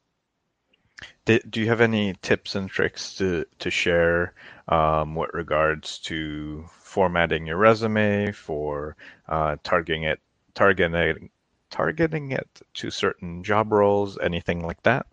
Do 1.26 1.60
you 1.62 1.67
have 1.67 1.82
any 1.82 2.15
tips 2.21 2.56
and 2.56 2.69
tricks 2.69 3.13
to, 3.15 3.45
to 3.60 3.69
share 3.69 4.34
um, 4.69 5.13
with 5.13 5.30
regards 5.34 6.00
to 6.00 6.65
formatting 6.80 7.45
your 7.45 7.58
resume, 7.58 8.32
for 8.32 8.95
uh, 9.28 9.58
targeting 9.63 10.04
it, 10.04 10.19
targeting 10.56 11.30
targeting 11.69 12.32
it 12.32 12.47
to 12.76 12.89
certain 12.89 13.43
job 13.43 13.71
roles, 13.73 14.17
anything 14.19 14.65
like 14.65 14.82
that? 14.84 15.06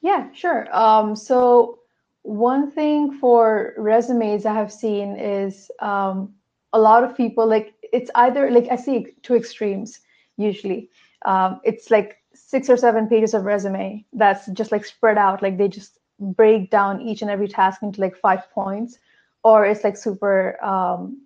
Yeah, 0.00 0.30
sure. 0.32 0.66
Um, 0.76 1.14
so 1.14 1.78
one 2.22 2.70
thing 2.70 3.12
for 3.18 3.74
resumes 3.76 4.46
I 4.46 4.54
have 4.54 4.72
seen 4.72 5.16
is 5.16 5.70
um, 5.80 6.34
a 6.72 6.80
lot 6.80 7.04
of 7.04 7.16
people 7.16 7.46
like 7.46 7.74
it's 7.92 8.10
either 8.14 8.50
like 8.50 8.68
I 8.70 8.76
see 8.76 9.08
two 9.22 9.34
extremes 9.34 10.00
usually. 10.36 10.90
Um, 11.24 11.60
it's 11.64 11.90
like 11.90 12.18
six 12.34 12.70
or 12.70 12.76
seven 12.76 13.08
pages 13.08 13.34
of 13.34 13.44
resume 13.44 14.04
that's 14.12 14.46
just 14.52 14.72
like 14.72 14.84
spread 14.84 15.18
out, 15.18 15.42
like 15.42 15.58
they 15.58 15.68
just 15.68 15.98
break 16.18 16.70
down 16.70 17.00
each 17.02 17.22
and 17.22 17.30
every 17.30 17.48
task 17.48 17.82
into 17.82 18.00
like 18.00 18.16
five 18.16 18.50
points 18.52 18.98
or 19.44 19.64
it's 19.66 19.84
like 19.84 19.96
super 19.96 20.62
um, 20.64 21.20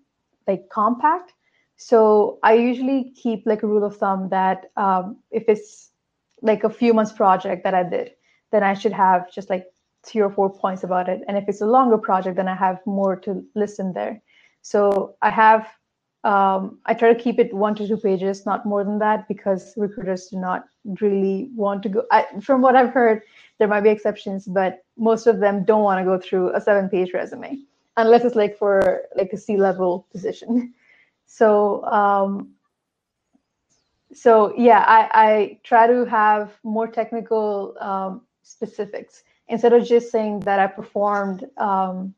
like 0.47 0.69
compact. 0.71 1.35
So 1.77 2.39
I 2.43 2.55
usually 2.55 3.13
keep 3.15 3.47
like 3.47 3.63
a 3.63 3.67
rule 3.67 3.85
of 3.85 3.97
thumb 3.99 4.31
that 4.31 4.71
um, 4.77 5.19
if 5.31 5.45
it's 5.49 5.91
like 6.41 6.65
a 6.65 6.71
few 6.71 6.95
months 6.95 7.13
project 7.13 7.65
that 7.65 7.75
I 7.75 7.83
did, 7.83 8.13
then 8.51 8.63
I 8.63 8.75
should 8.75 8.93
have 8.93 9.31
just 9.31 9.51
like 9.51 9.67
three 10.07 10.23
or 10.23 10.31
four 10.31 10.49
points 10.49 10.85
about 10.85 11.09
it. 11.09 11.23
And 11.29 11.37
if 11.37 11.49
it's 11.49 11.61
a 11.61 11.67
longer 11.67 11.99
project, 11.99 12.37
then 12.37 12.49
I 12.49 12.55
have 12.55 12.79
more 12.87 13.17
to 13.17 13.45
listen 13.55 13.93
there. 13.93 14.23
So 14.63 15.17
I 15.23 15.31
have 15.31 15.69
um, 16.25 16.81
I 16.87 16.95
try 16.95 17.13
to 17.13 17.23
keep 17.23 17.39
it 17.39 17.55
one 17.55 17.77
to 17.77 17.87
two 17.87 17.97
pages, 17.97 18.47
not 18.47 18.67
more 18.67 18.83
than 18.83 18.99
that, 18.99 19.29
because 19.29 19.75
recruiters 19.77 20.27
do 20.27 20.39
not 20.41 20.65
really 21.01 21.51
want 21.55 21.85
to 21.85 21.89
go. 21.89 22.03
I, 22.11 22.27
from 22.41 22.63
what 22.63 22.75
I've 22.75 22.91
heard, 22.91 23.23
there 23.59 23.69
might 23.69 23.83
be 23.83 23.91
exceptions, 23.91 24.45
but 24.45 24.85
most 24.99 25.29
of 25.29 25.39
them 25.39 25.63
don't 25.65 25.85
want 25.85 26.01
to 26.01 26.05
go 26.05 26.19
through 26.19 26.53
a 26.53 26.61
seven-page 26.61 27.13
resume 27.13 27.61
unless 27.97 28.25
it's 28.25 28.35
like 28.35 28.59
for 28.59 29.03
like 29.15 29.33
a 29.33 29.37
C-level 29.37 30.07
position. 30.13 30.75
So 31.29 31.85
um, 31.87 32.55
so 34.13 34.55
yeah, 34.57 34.85
I, 34.87 35.09
I 35.13 35.59
try 35.65 35.89
to 35.89 36.05
have 36.05 36.53
more 36.63 36.87
technical 36.87 37.75
um, 37.81 38.23
specifics 38.43 39.25
instead 39.49 39.73
of 39.73 39.85
just 39.87 40.11
saying 40.11 40.41
that 40.41 40.59
I 40.59 40.67
performed 40.67 41.45
um, 41.57 42.15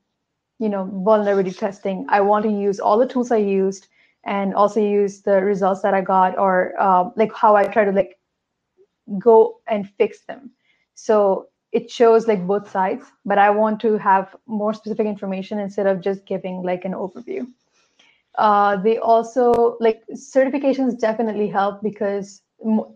you 0.58 0.68
know 0.68 0.84
vulnerability 1.04 1.52
testing. 1.52 2.06
I 2.08 2.20
want 2.20 2.44
to 2.44 2.50
use 2.50 2.80
all 2.80 2.98
the 2.98 3.06
tools 3.06 3.30
I 3.30 3.36
used 3.38 3.88
and 4.24 4.54
also 4.54 4.80
use 4.80 5.22
the 5.22 5.42
results 5.42 5.82
that 5.82 5.94
I 5.94 6.00
got 6.00 6.38
or 6.38 6.80
um, 6.80 7.12
like 7.16 7.32
how 7.34 7.56
I 7.56 7.64
try 7.64 7.84
to 7.84 7.92
like 7.92 8.18
go 9.18 9.60
and 9.66 9.88
fix 9.96 10.20
them. 10.22 10.50
So 10.94 11.48
it 11.72 11.90
shows 11.90 12.26
like 12.26 12.46
both 12.46 12.70
sides, 12.70 13.04
but 13.24 13.38
I 13.38 13.50
want 13.50 13.80
to 13.80 13.98
have 13.98 14.34
more 14.46 14.74
specific 14.74 15.06
information 15.06 15.58
instead 15.58 15.86
of 15.86 16.00
just 16.00 16.26
giving 16.26 16.62
like 16.62 16.84
an 16.84 16.92
overview. 16.92 17.46
Uh, 18.36 18.76
they 18.76 18.98
also 18.98 19.76
like 19.80 20.02
certifications 20.12 20.98
definitely 20.98 21.48
help 21.48 21.82
because 21.82 22.42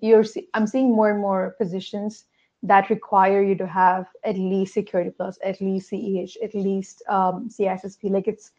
you're 0.01 0.25
I'm 0.55 0.66
seeing 0.66 0.90
more 0.90 1.11
and 1.11 1.21
more 1.21 1.55
positions 1.59 2.25
that 2.62 2.90
require 2.90 3.42
you 3.42 3.55
to 3.57 3.66
have 3.66 4.07
at 4.25 4.37
least 4.37 4.75
security 4.75 5.11
plus, 5.11 5.38
at 5.44 5.61
least 5.61 5.90
CEH, 5.90 6.37
at 6.42 6.55
least 6.55 7.03
um, 7.09 7.48
CISSP. 7.48 8.11
Like 8.11 8.29
it's 8.29 8.53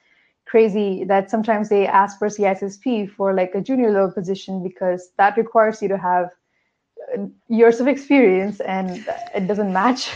crazy 0.46 1.04
that 1.06 1.30
sometimes 1.30 1.70
they 1.70 1.88
ask 1.88 2.20
for 2.20 2.28
CISSP 2.28 3.10
for 3.12 3.34
like 3.34 3.56
a 3.56 3.62
junior 3.62 3.92
level 3.92 4.12
position 4.12 4.62
because 4.62 5.12
that 5.18 5.38
requires 5.38 5.82
you 5.82 5.88
to 5.88 5.98
have 5.98 6.32
years 7.48 7.80
of 7.80 7.88
experience 7.88 8.60
and 8.62 9.06
it 9.36 9.48
doesn't 9.48 9.72
match 9.72 10.10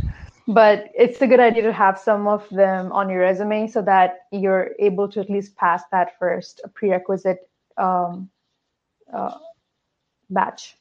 but 0.48 0.88
it's 0.94 1.20
a 1.22 1.26
good 1.26 1.40
idea 1.40 1.62
to 1.62 1.72
have 1.72 1.98
some 1.98 2.26
of 2.26 2.48
them 2.50 2.90
on 2.92 3.08
your 3.08 3.20
resume 3.20 3.66
so 3.66 3.80
that 3.82 4.26
you're 4.32 4.70
able 4.78 5.08
to 5.08 5.20
at 5.20 5.30
least 5.30 5.56
pass 5.56 5.82
that 5.92 6.18
first 6.18 6.60
prerequisite 6.74 7.48
um, 7.76 8.28
uh, 9.12 9.38
batch. 10.30 10.76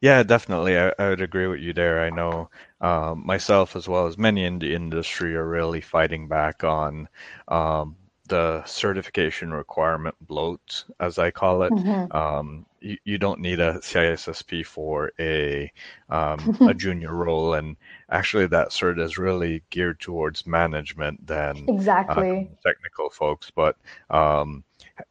Yeah, 0.00 0.22
definitely. 0.22 0.78
I, 0.78 0.92
I 0.98 1.08
would 1.10 1.20
agree 1.20 1.46
with 1.46 1.60
you 1.60 1.72
there. 1.72 2.02
I 2.02 2.10
know 2.10 2.50
um, 2.80 3.24
myself 3.26 3.74
as 3.76 3.88
well 3.88 4.06
as 4.06 4.18
many 4.18 4.44
in 4.44 4.58
the 4.58 4.74
industry 4.74 5.34
are 5.36 5.48
really 5.48 5.80
fighting 5.80 6.28
back 6.28 6.64
on 6.64 7.08
um, 7.48 7.96
the 8.28 8.64
certification 8.64 9.52
requirement 9.52 10.14
bloat, 10.20 10.84
as 11.00 11.18
I 11.18 11.30
call 11.30 11.62
it. 11.62 11.74
Mhm. 11.74 12.10
Um, 12.10 12.66
you, 12.80 12.96
you 13.04 13.18
don't 13.18 13.40
need 13.40 13.60
a 13.60 13.80
CISSP 13.82 14.62
for 14.64 15.12
a 15.18 15.72
um, 16.08 16.52
a 16.64 16.74
junior 16.74 17.12
role, 17.14 17.54
and 17.54 17.76
actually 18.10 18.46
that 18.48 18.68
cert 18.70 18.98
is 19.00 19.18
really 19.18 19.62
geared 19.70 20.00
towards 20.00 20.46
management 20.46 21.26
than 21.26 21.70
uh, 22.08 22.22
Exactly. 22.22 22.58
technical 22.64 23.10
folks. 23.10 23.50
But 23.50 23.76
um, 24.10 24.64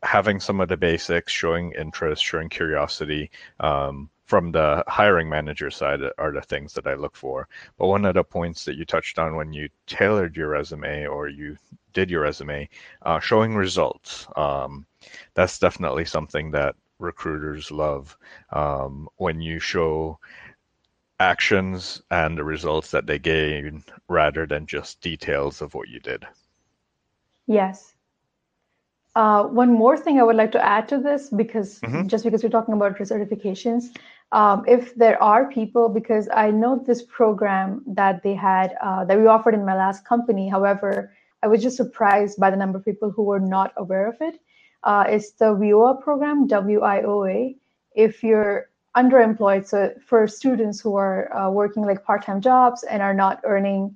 having 0.04 0.39
some 0.39 0.60
of 0.62 0.69
the 0.69 0.78
basics, 0.78 1.32
showing 1.32 1.73
interest, 1.73 2.23
showing 2.23 2.50
curiosity 2.50 3.32
um, 3.60 4.10
from 4.27 4.51
the 4.51 4.83
hiring 4.87 5.29
manager 5.29 5.71
side 5.71 6.01
are 6.17 6.31
the 6.31 6.41
things 6.41 6.73
that 6.73 6.85
I 6.85 6.93
look 6.93 7.15
for. 7.15 7.47
But 7.77 7.87
one 7.87 8.05
of 8.05 8.13
the 8.13 8.23
points 8.23 8.65
that 8.65 8.75
you 8.75 8.85
touched 8.85 9.17
on 9.19 9.35
when 9.35 9.53
you 9.53 9.69
tailored 9.87 10.35
your 10.37 10.49
resume 10.49 11.07
or 11.07 11.29
you 11.29 11.57
did 11.93 12.11
your 12.11 12.21
resume, 12.21 12.69
uh, 13.01 13.19
showing 13.19 13.55
results. 13.55 14.27
Um, 14.35 14.85
that's 15.33 15.59
definitely 15.59 16.05
something 16.05 16.51
that 16.51 16.75
recruiters 16.99 17.71
love 17.71 18.17
um, 18.51 19.07
when 19.15 19.41
you 19.41 19.59
show 19.59 20.19
actions 21.19 22.01
and 22.11 22.37
the 22.37 22.43
results 22.43 22.91
that 22.91 23.07
they 23.07 23.17
gain 23.17 23.83
rather 24.07 24.45
than 24.45 24.67
just 24.67 25.01
details 25.01 25.61
of 25.61 25.73
what 25.73 25.87
you 25.87 25.99
did. 25.99 26.27
Yes. 27.47 27.93
Uh, 29.15 29.45
one 29.45 29.73
more 29.73 29.97
thing 29.97 30.19
I 30.19 30.23
would 30.23 30.35
like 30.35 30.51
to 30.51 30.63
add 30.63 30.87
to 30.89 30.99
this, 30.99 31.29
because 31.29 31.81
Mhm. 31.81 32.05
just 32.05 32.23
because 32.23 32.43
we're 32.43 32.49
talking 32.49 32.75
about 32.75 32.97
certifications, 32.99 33.97
um, 34.31 34.65
if 34.67 34.93
there 34.95 35.21
are 35.21 35.49
people, 35.49 35.87
because 35.89 36.27
I 36.33 36.51
know 36.51 36.83
this 36.85 37.03
program 37.03 37.83
that 37.87 38.23
they 38.23 38.33
had 38.33 38.75
uh, 38.81 39.05
that 39.05 39.17
we 39.17 39.25
offered 39.27 39.53
in 39.53 39.65
my 39.65 39.75
last 39.75 40.05
company. 40.05 40.49
However, 40.49 41.13
I 41.43 41.47
was 41.47 41.61
just 41.61 41.77
surprised 41.77 42.39
by 42.39 42.49
the 42.49 42.57
number 42.57 42.77
of 42.77 42.85
people 42.85 43.09
who 43.09 43.23
were 43.23 43.39
not 43.39 43.73
aware 43.77 44.07
of 44.07 44.17
it. 44.21 44.39
Uh, 44.83 45.05
it's 45.07 45.31
the 45.31 45.45
WIOA 45.45 46.01
program, 46.01 46.47
W-I-O-A. 46.47 47.55
If 47.95 48.23
you're 48.23 48.69
underemployed, 48.95 49.67
so 49.67 49.93
for 50.05 50.27
students 50.27 50.79
who 50.79 50.95
are 50.95 51.33
uh, 51.33 51.49
working 51.49 51.85
like 51.85 52.03
part-time 52.03 52.41
jobs 52.41 52.83
and 52.83 53.01
are 53.01 53.13
not 53.13 53.41
earning, 53.43 53.95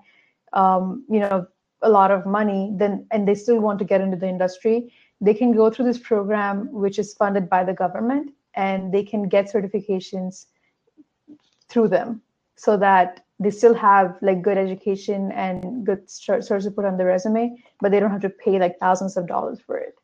um, 0.53 1.03
you 1.09 1.19
know, 1.19 1.47
a 1.81 1.89
lot 1.89 2.11
of 2.11 2.25
money, 2.25 2.71
then 2.77 3.05
and 3.11 3.27
they 3.27 3.35
still 3.35 3.59
want 3.59 3.79
to 3.79 3.85
get 3.85 4.01
into 4.01 4.15
the 4.15 4.29
industry, 4.29 4.93
they 5.19 5.33
can 5.33 5.51
go 5.51 5.69
through 5.69 5.85
this 5.85 5.97
program, 5.97 6.71
which 6.71 6.99
is 6.99 7.13
funded 7.15 7.49
by 7.49 7.63
the 7.63 7.73
government, 7.73 8.31
and 8.55 8.93
they 8.93 9.03
can 9.03 9.27
get 9.27 9.51
certifications 9.51 10.47
through 11.69 11.87
them, 11.87 12.21
so 12.55 12.77
that 12.77 13.25
they 13.39 13.49
still 13.49 13.73
have 13.73 14.17
like 14.21 14.41
good 14.41 14.57
education 14.57 15.31
and 15.31 15.85
good 15.85 16.07
to 16.07 16.71
put 16.75 16.85
on 16.85 16.97
their 16.97 17.07
resume, 17.07 17.55
but 17.79 17.91
they 17.91 17.99
don't 17.99 18.11
have 18.11 18.21
to 18.21 18.29
pay 18.29 18.59
like 18.59 18.77
thousands 18.79 19.17
of 19.17 19.27
dollars 19.27 19.59
for 19.59 19.77
it. 19.77 19.95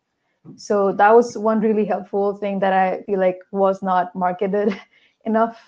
So 0.55 0.93
that 0.93 1.13
was 1.13 1.37
one 1.37 1.59
really 1.59 1.85
helpful 1.85 2.37
thing 2.37 2.59
that 2.59 2.73
I 2.73 3.03
feel 3.03 3.19
like 3.19 3.39
was 3.51 3.83
not 3.83 4.15
marketed 4.15 4.79
enough. 5.25 5.59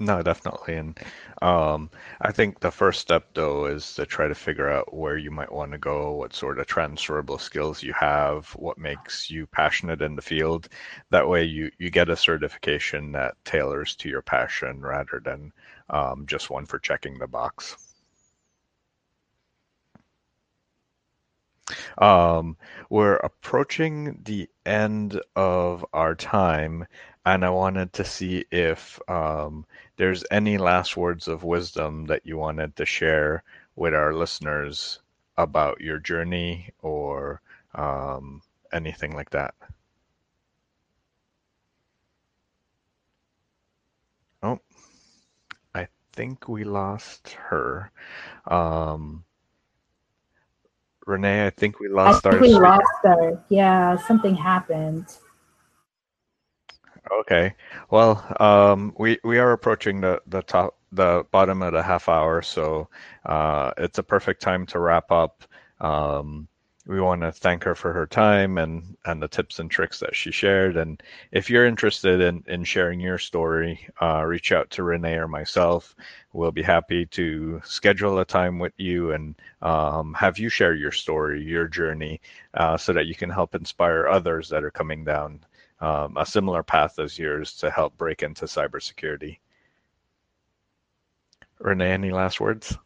No, 0.00 0.20
definitely. 0.22 0.74
And 0.76 0.98
um, 1.42 1.90
I 2.22 2.32
think 2.32 2.58
the 2.60 2.70
first 2.72 3.00
step, 3.00 3.28
though, 3.34 3.66
is 3.66 3.94
to 3.94 4.04
try 4.06 4.26
to 4.28 4.34
figure 4.34 4.68
out 4.68 4.92
where 4.94 5.16
you 5.16 5.30
might 5.30 5.52
want 5.52 5.70
to 5.72 5.78
go, 5.78 6.12
what 6.12 6.34
sort 6.34 6.58
of 6.58 6.66
transferable 6.66 7.38
skills 7.38 7.82
you 7.82 7.92
have, 7.92 8.48
what 8.56 8.78
makes 8.78 9.30
you 9.30 9.46
passionate 9.46 10.00
in 10.02 10.16
the 10.16 10.22
field. 10.22 10.68
That 11.10 11.28
way, 11.28 11.44
you, 11.44 11.70
you 11.78 11.90
get 11.90 12.08
a 12.08 12.16
certification 12.16 13.12
that 13.12 13.36
tailors 13.44 13.94
to 13.96 14.08
your 14.08 14.22
passion 14.22 14.80
rather 14.80 15.20
than 15.24 15.52
um, 15.90 16.24
just 16.26 16.50
one 16.50 16.66
for 16.66 16.78
checking 16.80 17.18
the 17.18 17.28
box. 17.28 17.89
Um, 21.98 22.56
we're 22.88 23.16
approaching 23.16 24.20
the 24.24 24.48
end 24.66 25.20
of 25.36 25.84
our 25.92 26.14
time, 26.14 26.86
and 27.24 27.44
I 27.44 27.50
wanted 27.50 27.92
to 27.94 28.04
see 28.04 28.44
if 28.50 29.00
um, 29.08 29.66
there's 29.96 30.24
any 30.30 30.58
last 30.58 30.96
words 30.96 31.28
of 31.28 31.44
wisdom 31.44 32.06
that 32.06 32.26
you 32.26 32.38
wanted 32.38 32.76
to 32.76 32.86
share 32.86 33.42
with 33.76 33.94
our 33.94 34.12
listeners 34.14 35.00
about 35.36 35.80
your 35.80 35.98
journey 35.98 36.70
or 36.80 37.40
um, 37.74 38.42
anything 38.72 39.14
like 39.14 39.30
that. 39.30 39.54
Oh, 44.42 44.60
I 45.74 45.88
think 46.12 46.48
we 46.48 46.64
lost 46.64 47.30
her. 47.30 47.90
Um, 48.46 49.24
Renee, 51.10 51.46
I 51.46 51.50
think 51.50 51.80
we 51.80 51.88
I 51.88 51.92
lost 51.92 52.22
think 52.22 52.34
our 52.34 52.40
we 52.40 52.54
lost 52.54 52.82
her. 53.04 53.44
Yeah, 53.48 53.96
something 54.06 54.34
happened. 54.34 55.06
Okay. 57.20 57.54
Well, 57.90 58.24
um, 58.40 58.94
we 58.98 59.18
we 59.24 59.38
are 59.38 59.52
approaching 59.52 60.00
the 60.00 60.22
the 60.26 60.42
top 60.42 60.76
the 60.92 61.24
bottom 61.30 61.62
of 61.62 61.72
the 61.72 61.82
half 61.82 62.08
hour, 62.08 62.42
so 62.42 62.88
uh, 63.26 63.72
it's 63.78 63.98
a 63.98 64.02
perfect 64.02 64.42
time 64.42 64.66
to 64.66 64.78
wrap 64.78 65.10
up. 65.10 65.44
Um, 65.80 66.48
we 66.86 67.00
want 67.00 67.20
to 67.20 67.30
thank 67.30 67.64
her 67.64 67.74
for 67.74 67.92
her 67.92 68.06
time 68.06 68.58
and 68.58 68.96
and 69.04 69.22
the 69.22 69.28
tips 69.28 69.58
and 69.58 69.70
tricks 69.70 70.00
that 70.00 70.16
she 70.16 70.30
shared. 70.32 70.76
And 70.76 71.02
if 71.30 71.50
you're 71.50 71.66
interested 71.66 72.20
in 72.20 72.42
in 72.46 72.64
sharing 72.64 73.00
your 73.00 73.18
story, 73.18 73.86
uh, 74.00 74.24
reach 74.24 74.52
out 74.52 74.70
to 74.70 74.82
Renee 74.82 75.16
or 75.16 75.28
myself. 75.28 75.94
We'll 76.32 76.52
be 76.52 76.62
happy 76.62 77.06
to 77.06 77.60
schedule 77.64 78.18
a 78.18 78.24
time 78.24 78.58
with 78.58 78.72
you 78.78 79.12
and 79.12 79.34
um, 79.62 80.14
have 80.14 80.38
you 80.38 80.48
share 80.48 80.74
your 80.74 80.92
story, 80.92 81.42
your 81.42 81.68
journey, 81.68 82.20
uh, 82.54 82.76
so 82.76 82.92
that 82.92 83.06
you 83.06 83.14
can 83.14 83.30
help 83.30 83.54
inspire 83.54 84.08
others 84.08 84.48
that 84.48 84.64
are 84.64 84.70
coming 84.70 85.04
down 85.04 85.40
um, 85.80 86.16
a 86.16 86.26
similar 86.26 86.62
path 86.62 86.98
as 86.98 87.18
yours 87.18 87.54
to 87.56 87.70
help 87.70 87.96
break 87.98 88.22
into 88.22 88.46
cybersecurity. 88.46 89.38
Renee, 91.58 91.92
any 91.92 92.10
last 92.10 92.40
words? 92.40 92.76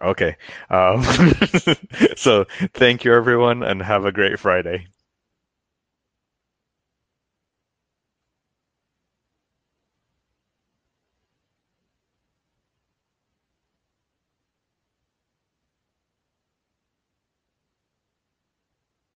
Okay. 0.00 0.36
Um, 0.70 1.02
so 2.16 2.44
thank 2.74 3.04
you, 3.04 3.14
everyone, 3.14 3.62
and 3.62 3.82
have 3.82 4.04
a 4.04 4.12
great 4.12 4.38
Friday. 4.38 4.86